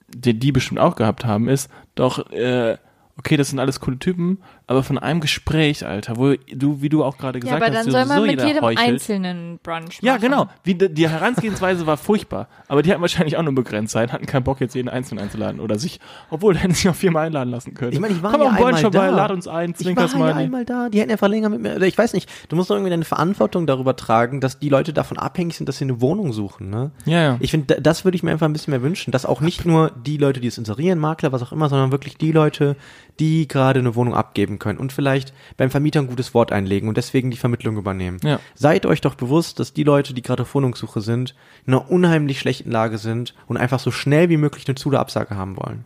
[0.08, 2.76] den die bestimmt auch gehabt haben, ist doch, äh,
[3.18, 7.04] okay, das sind alles coole Typen, aber von einem Gespräch, Alter, wo du, wie du
[7.04, 8.88] auch gerade Ja, gesagt aber hast, dann soll man sowieso mit jeder jedem heuchelt.
[8.94, 10.06] einzelnen Brunch machen.
[10.06, 10.48] Ja, genau.
[10.64, 12.48] Wie, die Herangehensweise war furchtbar.
[12.68, 15.60] Aber die hatten wahrscheinlich auch nur begrenzt Zeit, hatten keinen Bock, jetzt jeden einzeln einzuladen.
[15.60, 16.00] Oder sich,
[16.30, 17.92] obwohl, da hätten sie auch viermal einladen lassen können.
[17.92, 19.16] Ich meine, ich war Komm ja den Brunch einmal vorbei, da.
[19.16, 21.76] lad uns ein, Ich zwinker war ja einmal da, die hätten einfach länger mit mir,
[21.76, 24.92] oder ich weiß nicht, du musst doch irgendwie deine Verantwortung darüber tragen, dass die Leute
[24.92, 26.90] davon abhängig sind, dass sie eine Wohnung suchen, ne?
[27.04, 27.36] Ja, ja.
[27.40, 29.64] Ich finde, da- das würde ich mir einfach ein bisschen mehr wünschen, dass auch nicht
[29.64, 32.74] nur die Leute, die es inserieren, Makler, was auch immer, sondern wirklich die Leute,
[33.18, 36.96] die gerade eine Wohnung abgeben können und vielleicht beim Vermieter ein gutes Wort einlegen und
[36.96, 38.18] deswegen die Vermittlung übernehmen.
[38.22, 38.40] Ja.
[38.54, 41.34] Seid euch doch bewusst, dass die Leute, die gerade auf Wohnungssuche sind,
[41.66, 45.00] in einer unheimlich schlechten Lage sind und einfach so schnell wie möglich eine Zu- oder
[45.00, 45.84] Absage haben wollen.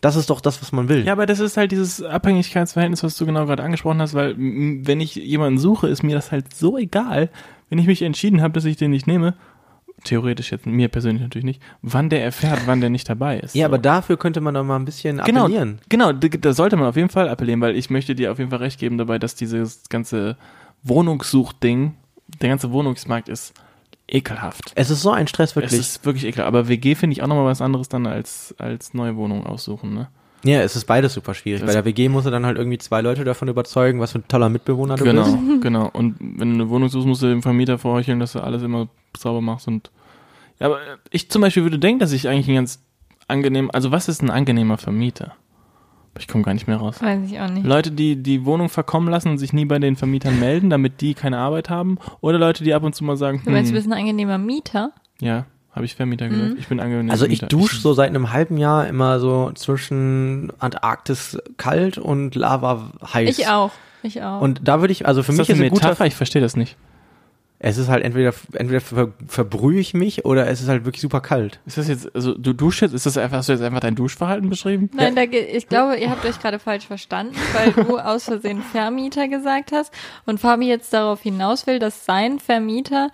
[0.00, 1.04] Das ist doch das, was man will.
[1.04, 5.00] Ja, aber das ist halt dieses Abhängigkeitsverhältnis, was du genau gerade angesprochen hast, weil wenn
[5.00, 7.28] ich jemanden suche, ist mir das halt so egal,
[7.68, 9.34] wenn ich mich entschieden habe, dass ich den nicht nehme,
[10.04, 13.54] theoretisch jetzt mir persönlich natürlich nicht, wann der erfährt, wann der nicht dabei ist.
[13.54, 13.66] Ja, So.
[13.66, 15.78] aber dafür könnte man doch mal ein bisschen genau, appellieren.
[15.88, 18.50] genau, da, da sollte man auf jeden Fall appellieren, weil ich möchte dir auf jeden
[18.50, 20.36] Fall recht geben dabei, dass dieses ganze
[20.82, 21.94] Wohnungssuchding,
[22.40, 23.54] der ganze Wohnungsmarkt ist
[24.08, 24.72] ekelhaft.
[24.74, 25.80] Es ist so ein Stress, Es wirklich.
[25.80, 26.48] ist wirklich ekelhaft.
[26.48, 30.08] Aber WG finde ich auch nochmal was anderes dann als, als neue Wohnung aussuchen, ne?
[30.44, 31.60] Ja, es ist beides super schwierig.
[31.60, 34.18] Das- Bei der WG musst du dann halt irgendwie zwei Leute davon überzeugen, was für
[34.20, 35.62] ein toller Mitbewohner du Genau, bist.
[35.62, 35.88] genau.
[35.92, 38.88] Und wenn du eine Wohnung suchst, musst du dem Vermieter vorheucheln, dass du alles immer
[39.16, 39.90] sauber machst und
[40.58, 40.78] ja, aber
[41.10, 42.82] ich zum Beispiel würde denken, dass ich eigentlich ein ganz
[43.28, 45.32] angenehm, also was ist ein angenehmer Vermieter?
[46.18, 47.00] Ich komme gar nicht mehr raus.
[47.00, 47.64] Weiß ich auch nicht.
[47.64, 51.14] Leute, die die Wohnung verkommen lassen und sich nie bei den Vermietern melden, damit die
[51.14, 53.78] keine Arbeit haben, oder Leute, die ab und zu mal sagen, Du meinst, du hm,
[53.82, 54.92] bist ein angenehmer Mieter?
[55.20, 56.54] ja, habe ich Vermieter gesagt.
[56.58, 57.10] Ich bin angenehm.
[57.10, 62.90] Also ich dusche so seit einem halben Jahr immer so zwischen Antarktis kalt und Lava
[63.12, 63.38] heiß.
[63.38, 63.70] Ich auch.
[64.02, 64.40] Ich auch.
[64.40, 66.06] Und da würde ich, also für Ist mich das ist eine ein guter, Metapher?
[66.06, 66.76] Ich verstehe das nicht.
[67.58, 71.20] es ist halt entweder, entweder ver, verbrühe ich mich oder es ist halt wirklich super
[71.20, 71.60] kalt.
[71.66, 73.94] Ist das jetzt, also du duschst jetzt, ist das einfach, hast du jetzt einfach dein
[73.94, 74.88] Duschverhalten beschrieben?
[74.94, 79.28] Nein, da, ich glaube, ihr habt euch gerade falsch verstanden, weil du aus Versehen Vermieter
[79.28, 79.92] gesagt hast
[80.24, 83.10] und Fabi jetzt darauf hinaus will, dass sein Vermieter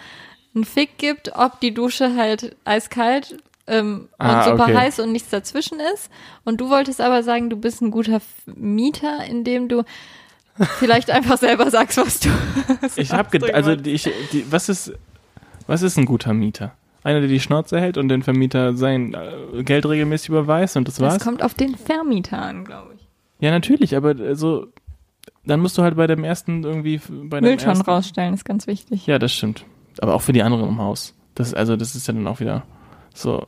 [0.56, 3.36] einen Fick gibt, ob die Dusche halt eiskalt
[3.68, 4.76] ähm, Ah, und super okay.
[4.76, 6.10] heiß und nichts dazwischen ist.
[6.44, 9.84] Und du wolltest aber sagen, du bist ein guter Mieter, indem du
[10.78, 12.28] vielleicht einfach selber sagst, was du.
[12.80, 14.92] was Ich habe ausdrücken also die, ich, die, was ist
[15.66, 16.74] was ist ein guter Mieter?
[17.02, 21.00] Einer, der die Schnauze hält und den Vermieter sein äh, Geld regelmäßig überweist und das
[21.00, 21.14] war's?
[21.14, 23.06] das kommt auf den Vermieter an, glaube ich.
[23.40, 24.68] ja, natürlich, aber also
[25.44, 28.66] dann musst du halt bei dem ersten irgendwie bei dem Mülltonnen ersten, rausstellen ist ganz
[28.66, 29.06] wichtig.
[29.06, 29.64] Ja, das stimmt.
[30.00, 31.14] Aber auch für die anderen im Haus.
[31.34, 32.64] Das also das ist ja dann auch wieder
[33.14, 33.46] so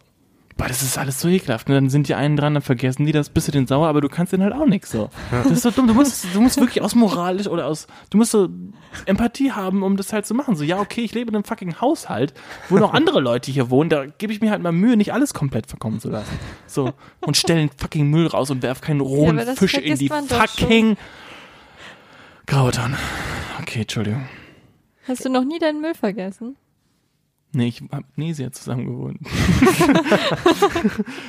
[0.58, 1.68] boah, das ist alles so ekelhaft.
[1.68, 4.00] Und dann sind die einen dran, dann vergessen die das, bist du den sauer, aber
[4.00, 5.08] du kannst den halt auch nix so.
[5.30, 5.86] Das ist so dumm.
[5.86, 8.48] Du musst, du musst wirklich aus moralisch oder aus, du musst so
[9.06, 10.56] Empathie haben, um das halt zu machen.
[10.56, 12.34] So, ja, okay, ich lebe in einem fucking Haushalt,
[12.68, 15.32] wo noch andere Leute hier wohnen, da gebe ich mir halt mal Mühe, nicht alles
[15.32, 16.38] komplett verkommen zu lassen.
[16.66, 20.08] So, und stell den fucking Müll raus und werf keinen rohen das Fisch in die
[20.08, 20.96] fucking
[22.46, 22.96] Graue Tonne.
[23.60, 24.26] Okay, Entschuldigung.
[25.08, 26.56] Hast du noch nie deinen Müll vergessen?
[27.52, 29.18] Nee, ich hab nie sehr zusammen gewohnt.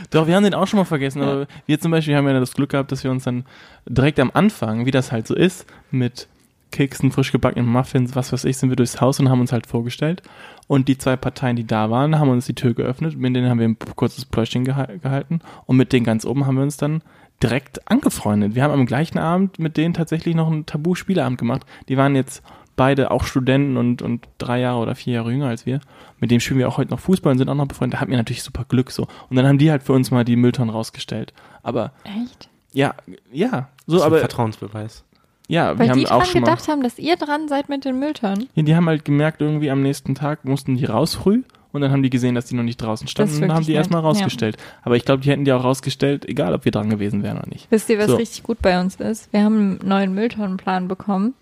[0.09, 2.53] Doch, wir haben den auch schon mal vergessen, aber wir zum Beispiel haben ja das
[2.53, 3.45] Glück gehabt, dass wir uns dann
[3.87, 6.27] direkt am Anfang, wie das halt so ist, mit
[6.71, 9.65] Keksen, frisch gebackenen Muffins, was weiß ich, sind wir durchs Haus und haben uns halt
[9.65, 10.21] vorgestellt.
[10.67, 13.59] Und die zwei Parteien, die da waren, haben uns die Tür geöffnet, mit denen haben
[13.59, 17.01] wir ein kurzes Pläuschchen geha- gehalten und mit denen ganz oben haben wir uns dann
[17.41, 18.53] direkt angefreundet.
[18.53, 21.65] Wir haben am gleichen Abend mit denen tatsächlich noch einen Tabu-Spieleabend gemacht.
[21.87, 22.43] Die waren jetzt
[22.79, 25.81] beide auch Studenten und, und drei Jahre oder vier Jahre jünger als wir.
[26.21, 27.97] Mit dem spielen wir auch heute noch Fußball und sind auch noch befreundet.
[27.97, 29.03] Da hatten wir natürlich super Glück so.
[29.29, 31.33] Und dann haben die halt für uns mal die Mülltonnen rausgestellt.
[31.61, 32.47] Aber Echt?
[32.71, 32.95] ja,
[33.33, 35.03] ja, so, Das ist ein aber Vertrauensbeweis.
[35.49, 36.45] ja, Weil wir haben die auch dran schon mal.
[36.51, 38.47] gedacht haben, dass ihr dran seid mit den Mülltonnen.
[38.55, 41.91] Ja, die haben halt gemerkt, irgendwie am nächsten Tag mussten die raus früh und dann
[41.91, 43.79] haben die gesehen, dass die noch nicht draußen standen und dann haben die nett.
[43.79, 44.55] erstmal rausgestellt.
[44.83, 47.47] Aber ich glaube, die hätten die auch rausgestellt, egal ob wir dran gewesen wären oder
[47.49, 47.67] nicht.
[47.69, 48.15] Wisst ihr, was So.
[48.15, 49.31] richtig gut bei uns ist?
[49.33, 51.33] Wir haben einen neuen Mülltonnenplan bekommen.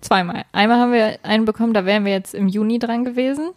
[0.00, 0.44] Zweimal.
[0.52, 3.50] Einmal haben wir einen bekommen, da wären wir jetzt im Juni dran gewesen.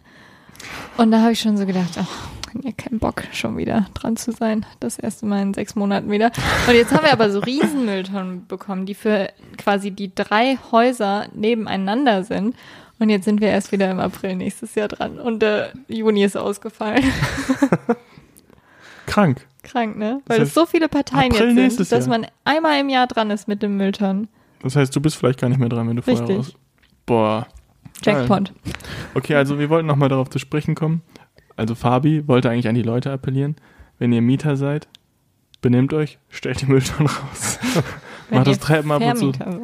[0.96, 2.28] Und da habe ich schon so gedacht, ach,
[2.62, 4.64] ja, kein Bock, schon wieder dran zu sein.
[4.80, 6.30] Das erste Mal in sechs Monaten wieder.
[6.68, 12.22] Und jetzt haben wir aber so Riesenmülltonnen bekommen, die für quasi die drei Häuser nebeneinander
[12.24, 12.54] sind.
[13.00, 15.18] Und jetzt sind wir erst wieder im April nächstes Jahr dran.
[15.18, 17.02] Und der Juni ist ausgefallen.
[19.06, 19.46] Krank.
[19.62, 20.20] Krank, ne?
[20.26, 23.06] Das Weil heißt, es so viele Parteien April jetzt sind, dass man einmal im Jahr
[23.06, 24.28] dran ist mit dem Mülltonnen.
[24.64, 26.38] Das heißt, du bist vielleicht gar nicht mehr dran, wenn du vorher Richtig.
[26.38, 26.54] raus.
[27.04, 27.46] Boah.
[28.02, 28.16] Geil.
[28.16, 28.52] Jackpot.
[29.14, 31.02] Okay, also wir wollten nochmal darauf zu sprechen kommen.
[31.54, 33.56] Also Fabi wollte eigentlich an die Leute appellieren.
[33.98, 34.88] Wenn ihr Mieter seid,
[35.60, 37.58] benehmt euch, stellt die Mülltonnen raus.
[38.30, 39.32] Macht das ihr Treppen ab und zu.
[39.32, 39.62] Seid.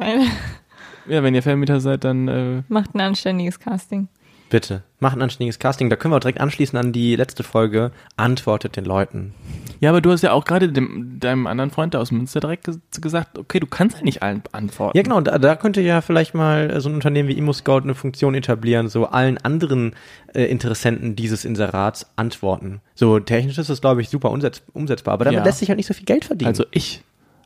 [1.07, 4.07] Ja, wenn ihr Vermieter seid, dann äh, Macht ein anständiges Casting.
[4.51, 5.89] Bitte, macht ein anständiges Casting.
[5.89, 7.91] Da können wir auch direkt anschließen an die letzte Folge.
[8.17, 9.33] Antwortet den Leuten.
[9.79, 12.65] Ja, aber du hast ja auch gerade dem, deinem anderen Freund da aus Münster direkt
[12.65, 14.97] ges gesagt, okay, du kannst ja nicht allen antworten.
[14.97, 15.21] Ja, genau.
[15.21, 18.89] Da, da könnte ja vielleicht mal äh, so ein Unternehmen wie ImmoScout eine Funktion etablieren,
[18.89, 19.95] so allen anderen
[20.35, 22.81] äh, Interessenten dieses Inserats antworten.
[22.93, 25.13] So technisch ist das, glaube ich, super umsetz umsetzbar.
[25.13, 25.45] Aber damit Ja.
[25.45, 26.49] lässt sich halt nicht so viel Geld verdienen.
[26.49, 27.01] Also ich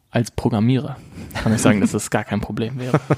[0.10, 0.98] als Programmierer
[1.44, 3.00] kann ich sagen, dass das gar kein Problem wäre.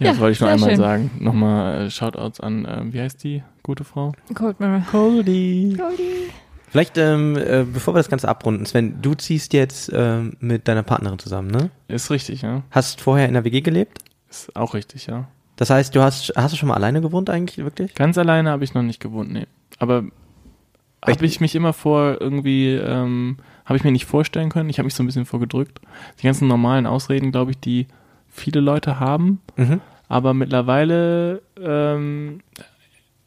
[0.00, 0.78] Ja, Ja, das wollte ich nur einmal schön.
[0.78, 1.10] sagen.
[1.20, 4.12] Nochmal äh, Shoutouts an, ähm, wie heißt die gute Frau?
[4.34, 4.82] Cold Mirror.
[4.90, 5.76] Cody.
[5.78, 6.30] Cody.
[6.68, 10.82] Vielleicht, ähm, äh, bevor wir das Ganze abrunden, Sven, du ziehst jetzt ähm, mit deiner
[10.82, 11.70] Partnerin zusammen, ne?
[11.88, 12.62] Ist richtig, ja.
[12.70, 13.98] Hast vorher in der WG gelebt?
[14.30, 15.28] Ist auch richtig, ja.
[15.56, 17.94] Das heißt, du hast, hast du schon mal alleine gewohnt eigentlich, wirklich?
[17.94, 19.46] Ganz alleine habe ich noch nicht gewohnt, nee.
[19.78, 20.04] Aber
[21.04, 24.70] habe ich mich immer vor irgendwie, ähm, habe ich mir nicht vorstellen können.
[24.70, 25.80] Ich habe mich so ein bisschen vorgedrückt.
[26.20, 27.86] Die ganzen normalen Ausreden, glaube ich, die
[28.30, 29.40] viele Leute haben.
[29.56, 29.80] Mhm.
[30.08, 32.40] Aber mittlerweile ähm,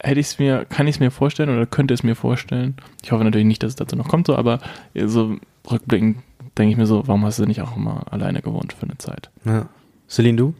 [0.02, 2.76] hätte ich es mir, kann ich es mir vorstellen oder könnte es mir vorstellen.
[3.02, 4.58] Ich hoffe natürlich nicht, dass es dazu noch kommt, so, aber
[4.94, 5.36] so
[5.70, 6.18] rückblickend
[6.58, 9.30] denke ich mir so, warum hast du nicht auch immer alleine gewohnt für eine Zeit?
[9.44, 9.68] Ja.
[10.08, 10.54] Celine, du?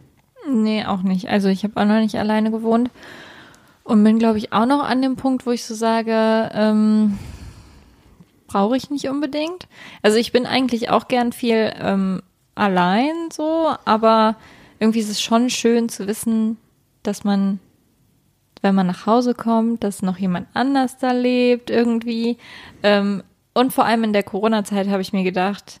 [0.51, 1.29] Nee, auch nicht.
[1.29, 2.89] Also ich habe auch noch nicht alleine gewohnt.
[3.83, 7.19] Und bin, glaube ich, auch noch an dem Punkt, wo ich so sage, ähm,
[8.47, 9.67] brauche ich nicht unbedingt.
[10.01, 12.23] Also ich bin eigentlich auch gern viel ähm,
[12.55, 14.35] allein so, aber
[14.79, 16.57] irgendwie ist es schon schön zu wissen,
[17.03, 17.59] dass man,
[18.61, 22.37] wenn man nach Hause kommt, dass noch jemand anders da lebt irgendwie.
[22.83, 25.79] Ähm, und vor allem in der Corona-Zeit habe ich mir gedacht,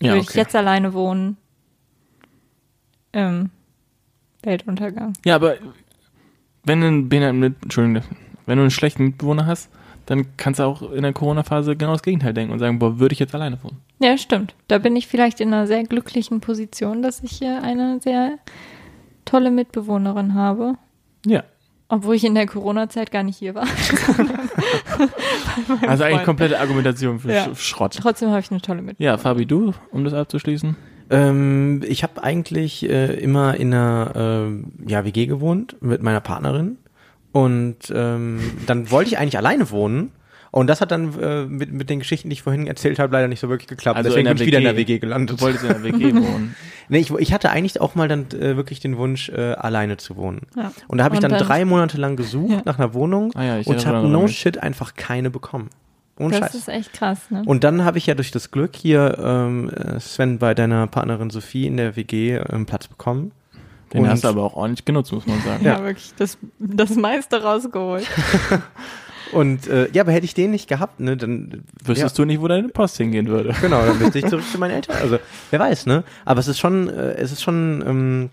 [0.00, 0.38] Ja, würde ich okay.
[0.38, 1.36] jetzt alleine wohnen,
[3.12, 3.50] ähm,
[4.42, 5.14] Weltuntergang.
[5.24, 5.56] Ja, aber
[6.64, 8.02] wenn du einen mit, Entschuldigung,
[8.46, 9.68] wenn du einen schlechten Mitbewohner hast,
[10.06, 13.12] dann kannst du auch in der Corona-Phase genau das Gegenteil denken und sagen, boah, würde
[13.12, 13.80] ich jetzt alleine wohnen.
[14.00, 14.54] Ja, stimmt.
[14.68, 18.38] Da bin ich vielleicht in einer sehr glücklichen Position, dass ich hier eine sehr
[19.24, 20.74] tolle Mitbewohnerin habe.
[21.26, 21.42] Ja.
[21.88, 23.66] Obwohl ich in der Corona-Zeit gar nicht hier war.
[25.86, 26.24] Also eigentlich Freund.
[26.24, 27.44] komplette Argumentation für Ja.
[27.46, 27.98] Sch- Schrott.
[28.00, 29.04] Trotzdem habe ich eine tolle Mitbewohnerin.
[29.04, 30.76] Ja, Fabi, du, um das abzuschließen?
[31.10, 36.78] Ähm, ich habe eigentlich äh, immer in einer ähm, ja, WG gewohnt mit meiner Partnerin.
[37.32, 40.12] Und ähm, dann wollte ich eigentlich alleine wohnen.
[40.50, 43.28] Und das hat dann äh, mit, mit den Geschichten, die ich vorhin erzählt habe, leider
[43.28, 43.96] nicht so wirklich geklappt.
[43.98, 44.98] Also Deswegen bin ich wieder in der WG.
[44.98, 45.38] Gelandet.
[45.38, 46.54] Du wolltest in der WG wohnen.
[46.88, 50.16] Nee, ich, ich hatte eigentlich auch mal dann äh, wirklich den Wunsch, äh, alleine zu
[50.16, 50.42] wohnen.
[50.56, 50.72] Ja.
[50.88, 52.62] Und da habe ich dann, dann- drei Monate lang gesucht Ja.
[52.64, 54.38] nach einer Wohnung Ah ja, ich und habe no mich.
[54.38, 55.68] shit einfach keine bekommen.
[56.18, 56.54] Ohne Das Scheiß.
[56.56, 57.42] ist echt krass, ne?
[57.46, 61.30] Und dann habe ich ja durch das Glück hier, ähm, äh, Sven, bei deiner Partnerin
[61.30, 63.30] Sophie in der WG ähm, Platz bekommen.
[63.92, 65.64] Den Und- hast du aber auch ordentlich genutzt, muss man sagen.
[65.64, 68.06] ja, wirklich das, das meiste rausgeholt.
[69.32, 72.48] Und äh, ja, aber hätte ich den nicht gehabt, ne, dann Wüsstest du nicht, wo
[72.48, 73.54] deine Post hingehen würde.
[73.60, 74.96] Genau, dann müsste ich zurück zu meinen Eltern.
[75.00, 75.18] Also,
[75.50, 76.04] wer weiß, ne?
[76.24, 78.30] Aber es ist schon, äh, es ist schon, ähm,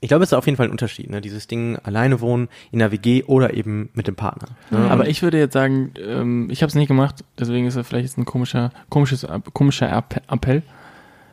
[0.00, 1.20] ich glaube, es ist auf jeden Fall ein Unterschied, ne?
[1.20, 4.48] Dieses Ding alleine wohnen, in der WG oder eben mit dem Partner.
[4.70, 4.90] Ne?
[4.90, 8.06] Aber ich würde jetzt sagen, ähm, ich habe es nicht gemacht, deswegen ist er vielleicht
[8.06, 10.62] jetzt ein komischer, komisches, komischer App- Appell.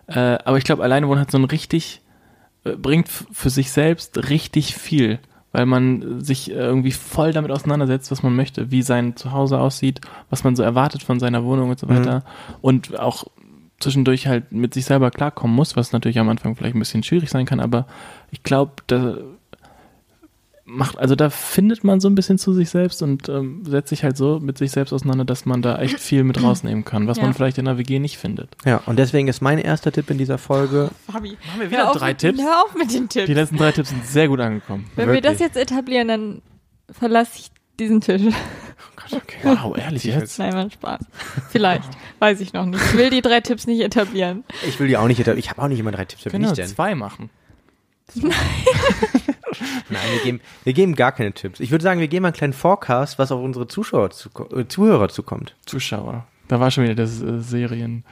[0.07, 2.01] Äh, aber ich glaube, alleine wohnen hat so ein richtig,
[2.64, 5.20] äh, bringt für sich selbst richtig viel,
[5.51, 10.43] weil man sich irgendwie voll damit auseinandersetzt, was man möchte, wie sein Zuhause aussieht, was
[10.43, 12.23] man so erwartet von seiner Wohnung und so weiter.
[12.61, 13.25] Und auch
[13.79, 17.29] zwischendurch halt mit sich selber klarkommen muss, was natürlich am Anfang vielleicht ein bisschen schwierig
[17.29, 17.87] sein kann, aber
[18.31, 19.17] ich glaube, da
[20.70, 24.03] macht, also da findet man so ein bisschen zu sich selbst und ähm, setzt sich
[24.03, 27.17] halt so mit sich selbst auseinander, dass man da echt viel mit rausnehmen kann, was
[27.17, 27.24] Ja.
[27.24, 28.49] man vielleicht in der WG nicht findet.
[28.65, 31.99] Ja, und deswegen ist mein erster Tipp in dieser Folge, Fabi, Haben wir hör auf,
[32.01, 33.26] Hör auf mit den Tipps.
[33.26, 34.86] Die letzten drei Tipps sind sehr gut angekommen.
[34.95, 35.32] Wenn wir wirklich.
[35.34, 36.41] das jetzt etablieren, dann
[36.91, 38.22] verlasse ich diesen Tisch.
[39.41, 40.38] Wow, ehrlich jetzt?
[40.38, 41.03] Nein, war ein Spaß.
[41.49, 41.89] Vielleicht.
[42.20, 42.80] Weiß ich noch nicht.
[42.91, 44.43] Ich will die drei Tipps nicht etablieren.
[44.67, 46.51] ich will die auch nicht, ich habe auch nicht immer drei Tipps, wer bin Genau,
[46.51, 46.67] ich denn?
[46.67, 47.32] zwei machen.
[48.13, 48.32] Nein,
[49.89, 51.60] wir geben, wir geben gar keine Tipps.
[51.60, 55.10] Ich würde sagen, wir geben einen kleinen Forecast, was auf unsere Zuschauer, zu, äh, Zuhörer
[55.10, 55.55] zukommt.
[55.66, 56.26] Zuschauer.
[56.47, 58.03] Da war schon wieder das äh, Serien.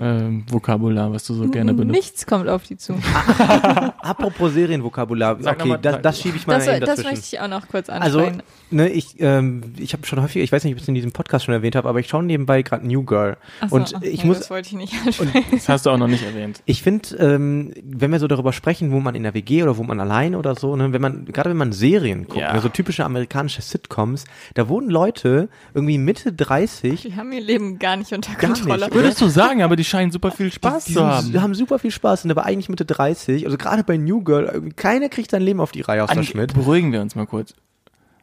[0.00, 1.94] Ähm, Vokabular, was du so gerne benutzt.
[1.96, 2.94] Nichts kommt auf die zu.
[3.98, 7.10] Apropos Serienvokabular, Sag okay, mal- das, das schiebe ich mal Das, eben das dazwischen.
[7.10, 8.42] möchte ich auch noch kurz Also, ansprechen.
[8.70, 11.12] ne, ich, ähm, ich habe schon häufig, ich weiß nicht, ob ich es in diesem
[11.12, 13.36] Podcast schon erwähnt habe, aber ich schaue nebenbei gerade New Girl.
[13.60, 15.44] Ach so, und ich nee, muss, Das wollte ich nicht ansprechen.
[15.52, 16.62] Das hast du auch noch nicht erwähnt.
[16.66, 19.82] ich finde, ähm, wenn wir so darüber sprechen, wo man in der WG oder wo
[19.82, 22.52] man allein oder so, ne, wenn man, gerade wenn man Serien guckt, Ja.
[22.52, 24.24] ne, so typische amerikanische Sitcoms,
[24.54, 28.60] da wohnen Leute irgendwie Mitte 30, Die haben ihr Leben gar nicht unter Gar nicht.
[28.66, 28.88] Kontrolle.
[28.92, 31.42] Würdest du sagen, aber die scheinen super viel Spaß die zu sind, haben.
[31.42, 35.08] haben super viel Spaß, sind aber eigentlich Mitte 30, also gerade bei New Girl, keiner
[35.08, 36.54] kriegt sein Leben auf die Reihe aus der An- Schmidt.
[36.54, 37.54] Beruhigen wir uns mal kurz.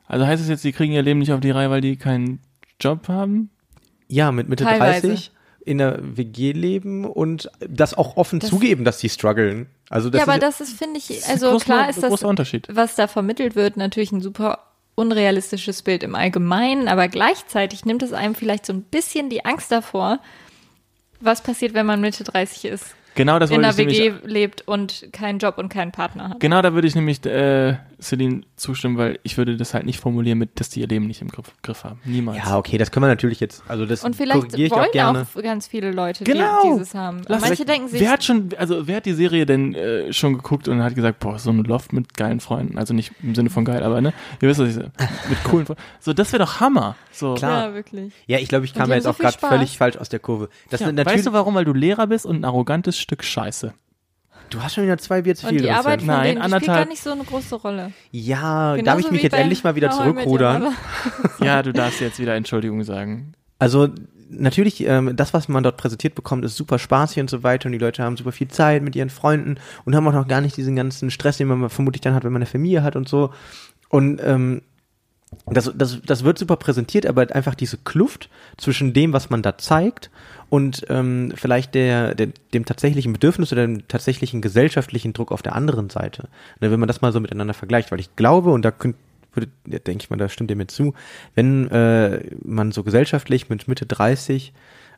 [0.07, 2.39] Also heißt es jetzt, die kriegen ihr Leben nicht auf die Reihe, weil die keinen
[2.79, 3.49] Job haben?
[4.07, 5.07] Ja, mit Mitte Teilweise.
[5.09, 5.31] 30
[5.65, 9.67] in der WG leben und das auch offen Das- zugeben, dass die strugglen.
[9.89, 12.23] Also das ja, aber ist, das ist, finde ich, also großer- klar ist das,
[12.69, 14.59] was da vermittelt wird, natürlich ein super
[14.95, 19.71] unrealistisches Bild im Allgemeinen, aber gleichzeitig nimmt es einem vielleicht so ein bisschen die Angst
[19.71, 20.19] davor,
[21.19, 24.67] was passiert, wenn man Mitte 30 ist, Genau das in wollte der ich WG lebt
[24.67, 26.39] und keinen Job und keinen Partner hat.
[26.39, 30.37] Genau, da würde ich nämlich äh, Celine zustimmen, weil ich würde das halt nicht formulieren
[30.37, 31.99] mit, dass die ihr Leben nicht im Griff, Griff haben.
[32.05, 32.37] Niemals.
[32.37, 34.91] ja, okay, das können wir natürlich jetzt, also das Und vielleicht korrigiere ich wollen auch
[34.91, 35.27] gerne.
[35.35, 36.61] auch, ganz viele Leute, Genau.
[36.63, 37.21] die dieses haben.
[37.27, 40.33] Lass- Manche denken sich, Wer hat schon, also wer hat die Serie denn äh, schon
[40.33, 43.49] geguckt und hat gesagt, boah, so ein Loft mit geilen Freunden, also nicht im Sinne
[43.49, 44.91] von geil, aber ne, ihr wisst was ich sage,
[45.29, 45.81] mit coolen Freunden.
[45.99, 46.95] So, das wäre doch Hammer.
[47.11, 47.33] So.
[47.33, 47.69] Klar.
[47.69, 48.13] ja, wirklich.
[48.27, 50.49] Ja, ich glaube, ich kam ja jetzt so auch gerade völlig falsch aus der Kurve.
[50.69, 51.55] Das Ja, sind natürlich, weißt du warum?
[51.55, 53.73] Weil du Lehrer bist und ein arrogantes Stück Scheiße.
[54.49, 55.61] Du hast schon wieder zwei Bier zu Und viel.
[55.61, 57.91] die Arbeit von Nein, denen die spielt anderthalb- gar nicht so eine große Rolle.
[58.11, 60.73] Ja, darf Genauso ich mich jetzt endlich mal wieder zurückrudern?
[61.39, 63.33] Ja, du darfst jetzt wieder Entschuldigung sagen.
[63.59, 63.89] Also
[64.29, 67.71] natürlich, ähm, das, was man dort präsentiert bekommt, ist super spaßig und so weiter und
[67.73, 70.57] die Leute haben super viel Zeit mit ihren Freunden und haben auch noch gar nicht
[70.57, 73.31] diesen ganzen Stress, den man vermutlich dann hat, wenn man eine Familie hat und so.
[73.89, 74.61] Und ähm,
[75.45, 79.57] das, das, das wird super präsentiert, aber einfach diese Kluft zwischen dem, was man da
[79.57, 80.09] zeigt
[80.49, 85.55] und ähm, vielleicht der, der, dem tatsächlichen Bedürfnis oder dem tatsächlichen gesellschaftlichen Druck auf der
[85.55, 86.29] anderen Seite.
[86.61, 88.95] Ne, wenn man das mal so miteinander vergleicht, weil ich glaube, und da könnt,
[89.33, 90.93] würde, ja, denke ich mal, da stimmt ihr mir zu,
[91.35, 94.53] wenn äh, man so gesellschaftlich mit Mitte 30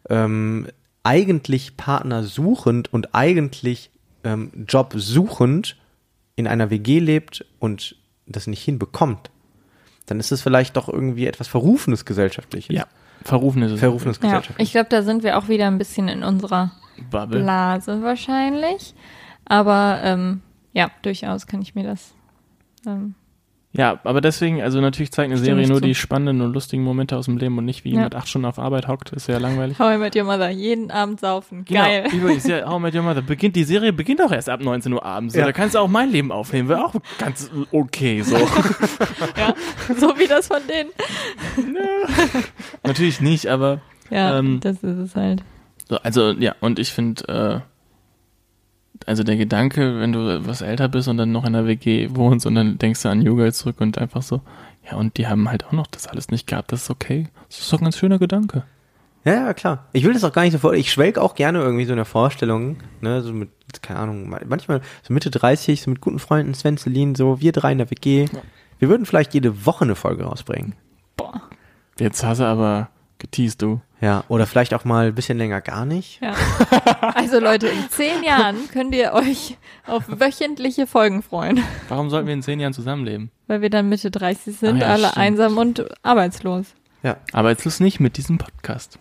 [0.10, 0.68] ähm,
[1.04, 3.90] eigentlich Partner suchend und eigentlich
[4.24, 5.78] ähm, Job suchend
[6.36, 7.96] in einer WG lebt und
[8.28, 9.32] das nicht hinbekommt,
[10.10, 12.76] dann ist es vielleicht doch irgendwie etwas Verrufenes gesellschaftliches.
[12.76, 12.86] Ja.
[13.24, 13.80] Verrufen ist es.
[13.80, 14.68] Verrufenes Ja, gesellschaftliches.
[14.68, 16.72] ich glaube, da sind wir auch wieder ein bisschen in unserer
[17.12, 17.42] Bubble.
[17.42, 18.96] Blase wahrscheinlich.
[19.46, 20.42] Aber ähm,
[20.74, 22.14] ja, durchaus kann ich mir das.
[22.86, 23.16] Ähm,
[23.72, 25.86] Ja, aber deswegen, also natürlich zeigt eine Stimme Serie nur zu.
[25.86, 27.98] die spannenden und lustigen Momente aus dem Leben und nicht wie Ja.
[27.98, 29.78] jemand acht Stunden auf Arbeit hockt, ist ja langweilig.
[29.78, 31.66] How I Met Your Mother, jeden Abend saufen.
[31.66, 32.06] Geil.
[32.10, 34.60] Genau, übrigens, ja, How I Met Your Mother beginnt, die Serie beginnt auch erst ab
[34.62, 35.36] 19 Uhr abends.
[35.36, 35.46] Ja.
[35.46, 38.38] Da kannst du auch mein Leben aufnehmen, wäre auch ganz okay so.
[39.38, 39.54] Ja,
[39.98, 40.90] so wie das von denen.
[42.84, 45.44] Natürlich nicht, aber Ja, Ähm, das ist es halt.
[45.88, 47.60] so, also ja, und ich finde, äh,
[49.06, 52.46] also der Gedanke, wenn du was älter bist und dann noch in der WG wohnst
[52.46, 54.42] und dann denkst du an Yoga zurück und einfach so,
[54.90, 57.28] ja, und die haben halt auch noch das alles nicht gehabt, das ist okay.
[57.48, 58.64] Das ist doch ein ganz schöner Gedanke.
[59.26, 59.86] Ja, ja, klar.
[59.92, 60.74] Ich will das auch gar nicht so vor.
[60.74, 63.50] Ich schwelg auch gerne irgendwie so in der Vorstellung, ne, so mit,
[63.82, 67.74] keine Ahnung, manchmal so Mitte 30, so mit guten Freunden, Sven, Celine, so wir drei
[67.74, 68.28] in der WG.
[68.80, 70.74] Wir würden vielleicht jede Woche eine Folge rausbringen.
[71.18, 71.42] Boah.
[72.00, 72.90] Jetzt hast du aber
[73.20, 73.82] geteased, du.
[74.02, 76.22] Ja, oder vielleicht auch mal ein bisschen länger gar nicht.
[76.22, 76.34] Ja.
[77.16, 82.34] Also Leute, in zehn Jahren könnt ihr euch auf wöchentliche Folgen freuen, Warum sollten wir
[82.34, 83.30] in zehn Jahren zusammenleben?
[83.48, 85.18] weil wir dann Mitte 30 sind, Ah ja, alle stimmt.
[85.18, 86.68] einsam und arbeitslos.
[87.04, 87.18] Ja.
[87.50, 89.00] Ist nicht mit diesem Podcast.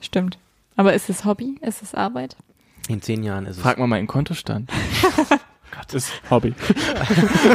[0.00, 0.38] Stimmt.
[0.76, 1.58] Aber ist es Hobby?
[1.60, 2.36] Ist es Arbeit?
[2.88, 4.70] In zehn Jahren ist es Frag mal meinen Kontostand.
[5.76, 6.54] Gott, ist Hobby.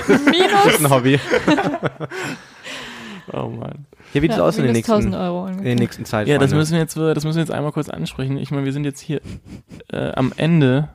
[0.08, 1.20] Minus, ein Hobby.
[3.34, 3.86] Oh Mann.
[4.14, 6.28] Ja, wie sieht's ja, aus in den nächsten, 1000 Euro in den nächsten Zeit?
[6.28, 8.38] Ja, das müssen wir jetzt, das müssen wir jetzt einmal kurz ansprechen.
[8.38, 9.22] Ich meine, wir sind jetzt hier
[9.92, 10.90] äh, am Ende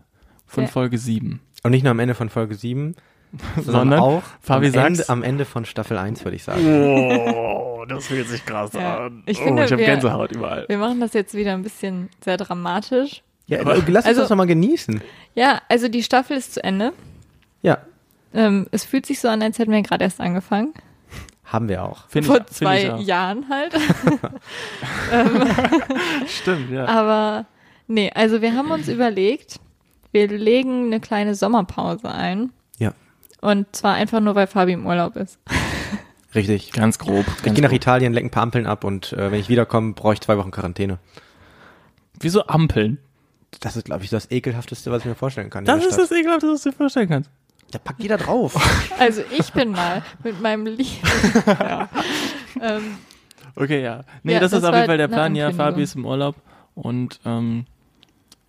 [0.47, 0.71] von Ja.
[0.71, 1.41] Folge 7.
[1.63, 2.95] Und nicht nur am Ende von Folge 7,
[3.57, 4.87] sondern, Sondern, auch Fabi, am.
[4.87, 6.65] Ende, am Ende von Staffel 1, würde ich sagen.
[6.67, 9.07] Oh, das fühlt sich krass Ja.
[9.07, 9.23] an.
[9.27, 10.65] Ich oh, finde, ich habe wir- Gänsehaut überall.
[10.69, 13.23] Wir machen das jetzt wieder ein bisschen sehr dramatisch.
[13.47, 15.01] Ja, Aber- lass uns Also- das doch mal genießen.
[15.35, 16.93] Ja, also die Staffel ist zu Ende.
[17.63, 17.79] Ja,
[18.33, 20.73] Ähm, es fühlt sich so an, als hätten wir gerade erst angefangen.
[21.53, 22.07] Haben wir auch.
[22.09, 23.01] Find Vor ich, zwei ich auch.
[23.01, 23.75] Jahren halt.
[26.29, 26.87] Stimmt, ja.
[26.87, 27.47] Aber
[27.89, 29.57] nee, also wir haben uns überlegt,
[30.13, 32.53] wir legen eine kleine Sommerpause ein.
[32.79, 32.93] Ja,
[33.41, 35.39] Und zwar einfach nur, weil Fabi im Urlaub ist.
[36.35, 36.73] richtig.
[36.73, 37.27] Ganz grob.
[37.39, 37.77] Ich Ganz gehe nach grob.
[37.81, 40.51] Italien, leck ein paar Ampeln ab und äh, wenn ich wiederkomme, brauche ich zwei Wochen
[40.53, 40.99] Quarantäne.
[42.19, 42.99] Wieso Ampeln?
[43.59, 45.65] Das ist, glaube ich, das ekelhafteste, was ich mir vorstellen kann.
[45.65, 47.31] Das ist das Ekelhafte, was du dir vorstellen kannst.
[47.71, 48.55] Da packt jeder drauf.
[48.99, 50.99] Also ich bin mal mit meinem Lieben.
[51.47, 51.89] ja.
[52.61, 52.83] ähm,
[53.57, 54.03] Okay, ja.
[54.23, 55.35] Nee, Ja, das, das ist auf jeden Fall der Plan.
[55.35, 55.51] Ja.
[55.53, 56.37] Fabi ist im Urlaub
[56.75, 57.65] und ähm,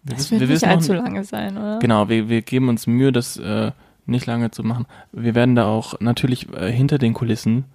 [0.03, 1.79] wir, das wird wir nicht allzu noch, lange sein, oder?
[1.79, 3.71] Genau, wir, wir geben uns Mühe, das äh,
[4.05, 4.85] nicht lange zu machen.
[5.11, 7.65] Wir werden da auch natürlich äh, hinter den Kulissen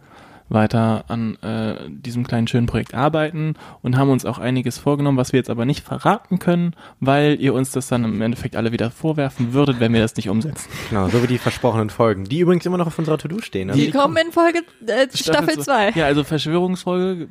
[0.49, 5.33] weiter an äh, diesem kleinen schönen Projekt arbeiten und haben uns auch einiges vorgenommen, was
[5.33, 8.91] wir jetzt aber nicht verraten können, weil ihr uns das dann im Endeffekt alle wieder
[8.91, 10.71] vorwerfen würdet, wenn wir das nicht umsetzen.
[10.89, 13.71] genau, so wie die versprochenen Folgen, die übrigens immer noch auf unserer To-Do stehen.
[13.71, 15.91] Also Die kommen in Folge äh, Staffel 2.
[15.91, 17.29] Ja, also Verschwörungsfolge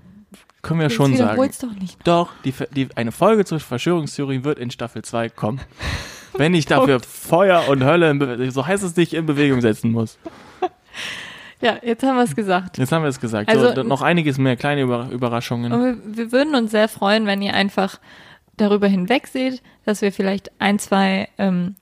[0.61, 1.49] können wir schon sagen.
[1.61, 1.97] Doch nicht.
[2.05, 5.61] Doch, die, die, eine Folge zur Verschwörungstheorie wird in Staffel 2 kommen.
[6.33, 10.17] Wenn ich dafür Feuer und Hölle, so heißt es nicht, in Bewegung setzen muss.
[11.65, 12.77] Ja, jetzt haben wir es gesagt.
[12.77, 13.49] Jetzt haben wir es gesagt.
[13.49, 15.71] Also- so, noch einiges mehr, kleine Über Überraschungen.
[15.71, 17.99] Und wir, wir würden uns sehr freuen, wenn ihr einfach
[18.57, 21.75] darüber hinweg seht, dass wir vielleicht ein, zwei ähm,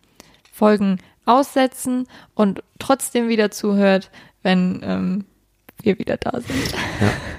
[0.54, 4.10] Folgen aussetzen und trotzdem wieder zuhört,
[4.42, 5.26] wenn ähm,
[5.82, 6.74] wir wieder da sind.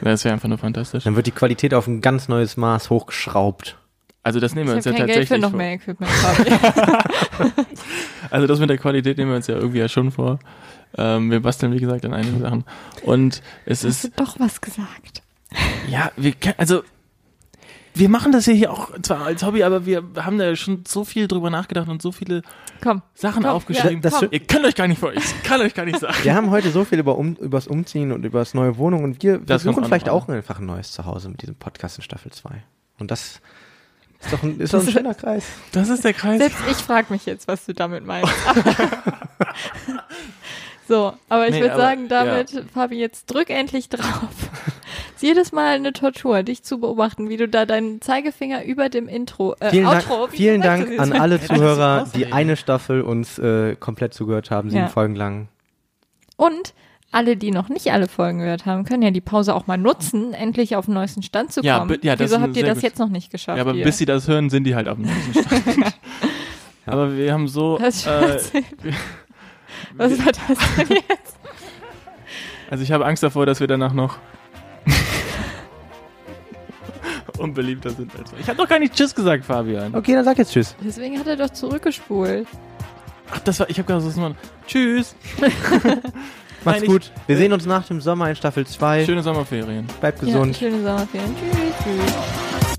[0.02, 1.04] Das wäre einfach nur fantastisch.
[1.04, 3.78] Dann wird die Qualität auf ein ganz neues Maß hochgeschraubt.
[4.24, 5.58] Also das nehmen wir uns ja kein Geld tatsächlich für noch vor.
[5.58, 6.10] mehr Equipment.
[8.30, 10.38] Also das mit der Qualität nehmen wir uns ja irgendwie ja schon vor.
[10.96, 12.64] Ähm, wir basteln, wie gesagt, an einigen Sachen.
[13.04, 15.22] Und es Hast ist, du doch was gesagt?
[15.88, 16.82] ja, wir können, also
[17.94, 21.04] wir machen das ja hier auch zwar als Hobby, aber wir haben da schon so
[21.04, 22.42] viel drüber nachgedacht und so viele
[22.82, 23.02] Komm.
[23.14, 24.00] Sachen Komm, aufgeschrieben.
[24.02, 26.14] ja, das- Ihr könnt euch gar nicht vor, ich kann euch gar nicht sagen.
[26.22, 29.38] Wir haben heute so viel über um, übers Umziehen und übers neue Wohnung und wir
[29.38, 32.50] Das versuchen vielleicht auch einfach ein neues Zuhause mit diesem Podcast in Staffel 2.
[32.98, 33.40] Und das
[34.24, 35.44] ist doch ein, ist doch ein schöner Kreis.
[35.72, 36.38] Das ist der Kreis.
[36.38, 38.32] Selbst ich frage mich jetzt, was du damit meinst.
[40.88, 44.28] so, aber ich Nee, würde sagen, damit, Fabi, jetzt drück endlich drauf.
[45.14, 49.08] ist jedes Mal eine Tortur, dich zu beobachten, wie du da deinen Zeigefinger über dem
[49.08, 51.20] Intro, äh, Vielen Outro, Dank, vielen Dank an das?
[51.20, 54.88] alle das ist Zuhörer, die eine Staffel uns äh, komplett zugehört haben, sieben Ja.
[54.88, 55.48] Folgen lang.
[56.36, 56.74] Und
[57.14, 60.34] alle, die noch nicht alle Folgen gehört haben, können ja die Pause auch mal nutzen,
[60.34, 61.98] endlich auf den neuesten Stand zu Ja, kommen.
[62.02, 62.82] ja, das Wieso habt ihr das gut.
[62.82, 63.56] jetzt noch nicht geschafft?
[63.56, 63.84] Ja, aber ihr?
[63.84, 65.94] bis sie das hören, sind die halt auf dem nächsten Stand.
[66.86, 68.10] Aber wir haben so, Was, äh,
[69.96, 71.36] was war das denn jetzt?
[72.68, 74.18] also ich habe Angst davor, dass wir danach noch
[77.38, 78.40] unbeliebter sind als wir.
[78.40, 79.94] Ich habe doch gar nicht Tschüss gesagt, Fabian.
[79.94, 80.76] Okay, dann sag jetzt Tschüss.
[80.84, 82.46] Deswegen hat er doch zurückgespult.
[83.30, 84.34] Ach, das war, ich habe gerade so.
[84.66, 85.16] Tschüss.
[86.64, 87.10] Macht's Nein, gut.
[87.26, 89.04] Wir sehen uns nach dem Sommer in Staffel 2.
[89.04, 89.86] Schöne Sommerferien.
[90.00, 90.56] Bleibt Ja, gesund.
[90.56, 91.34] schöne Sommerferien.
[91.36, 91.74] Tschüss.
[91.84, 92.73] Tschüss.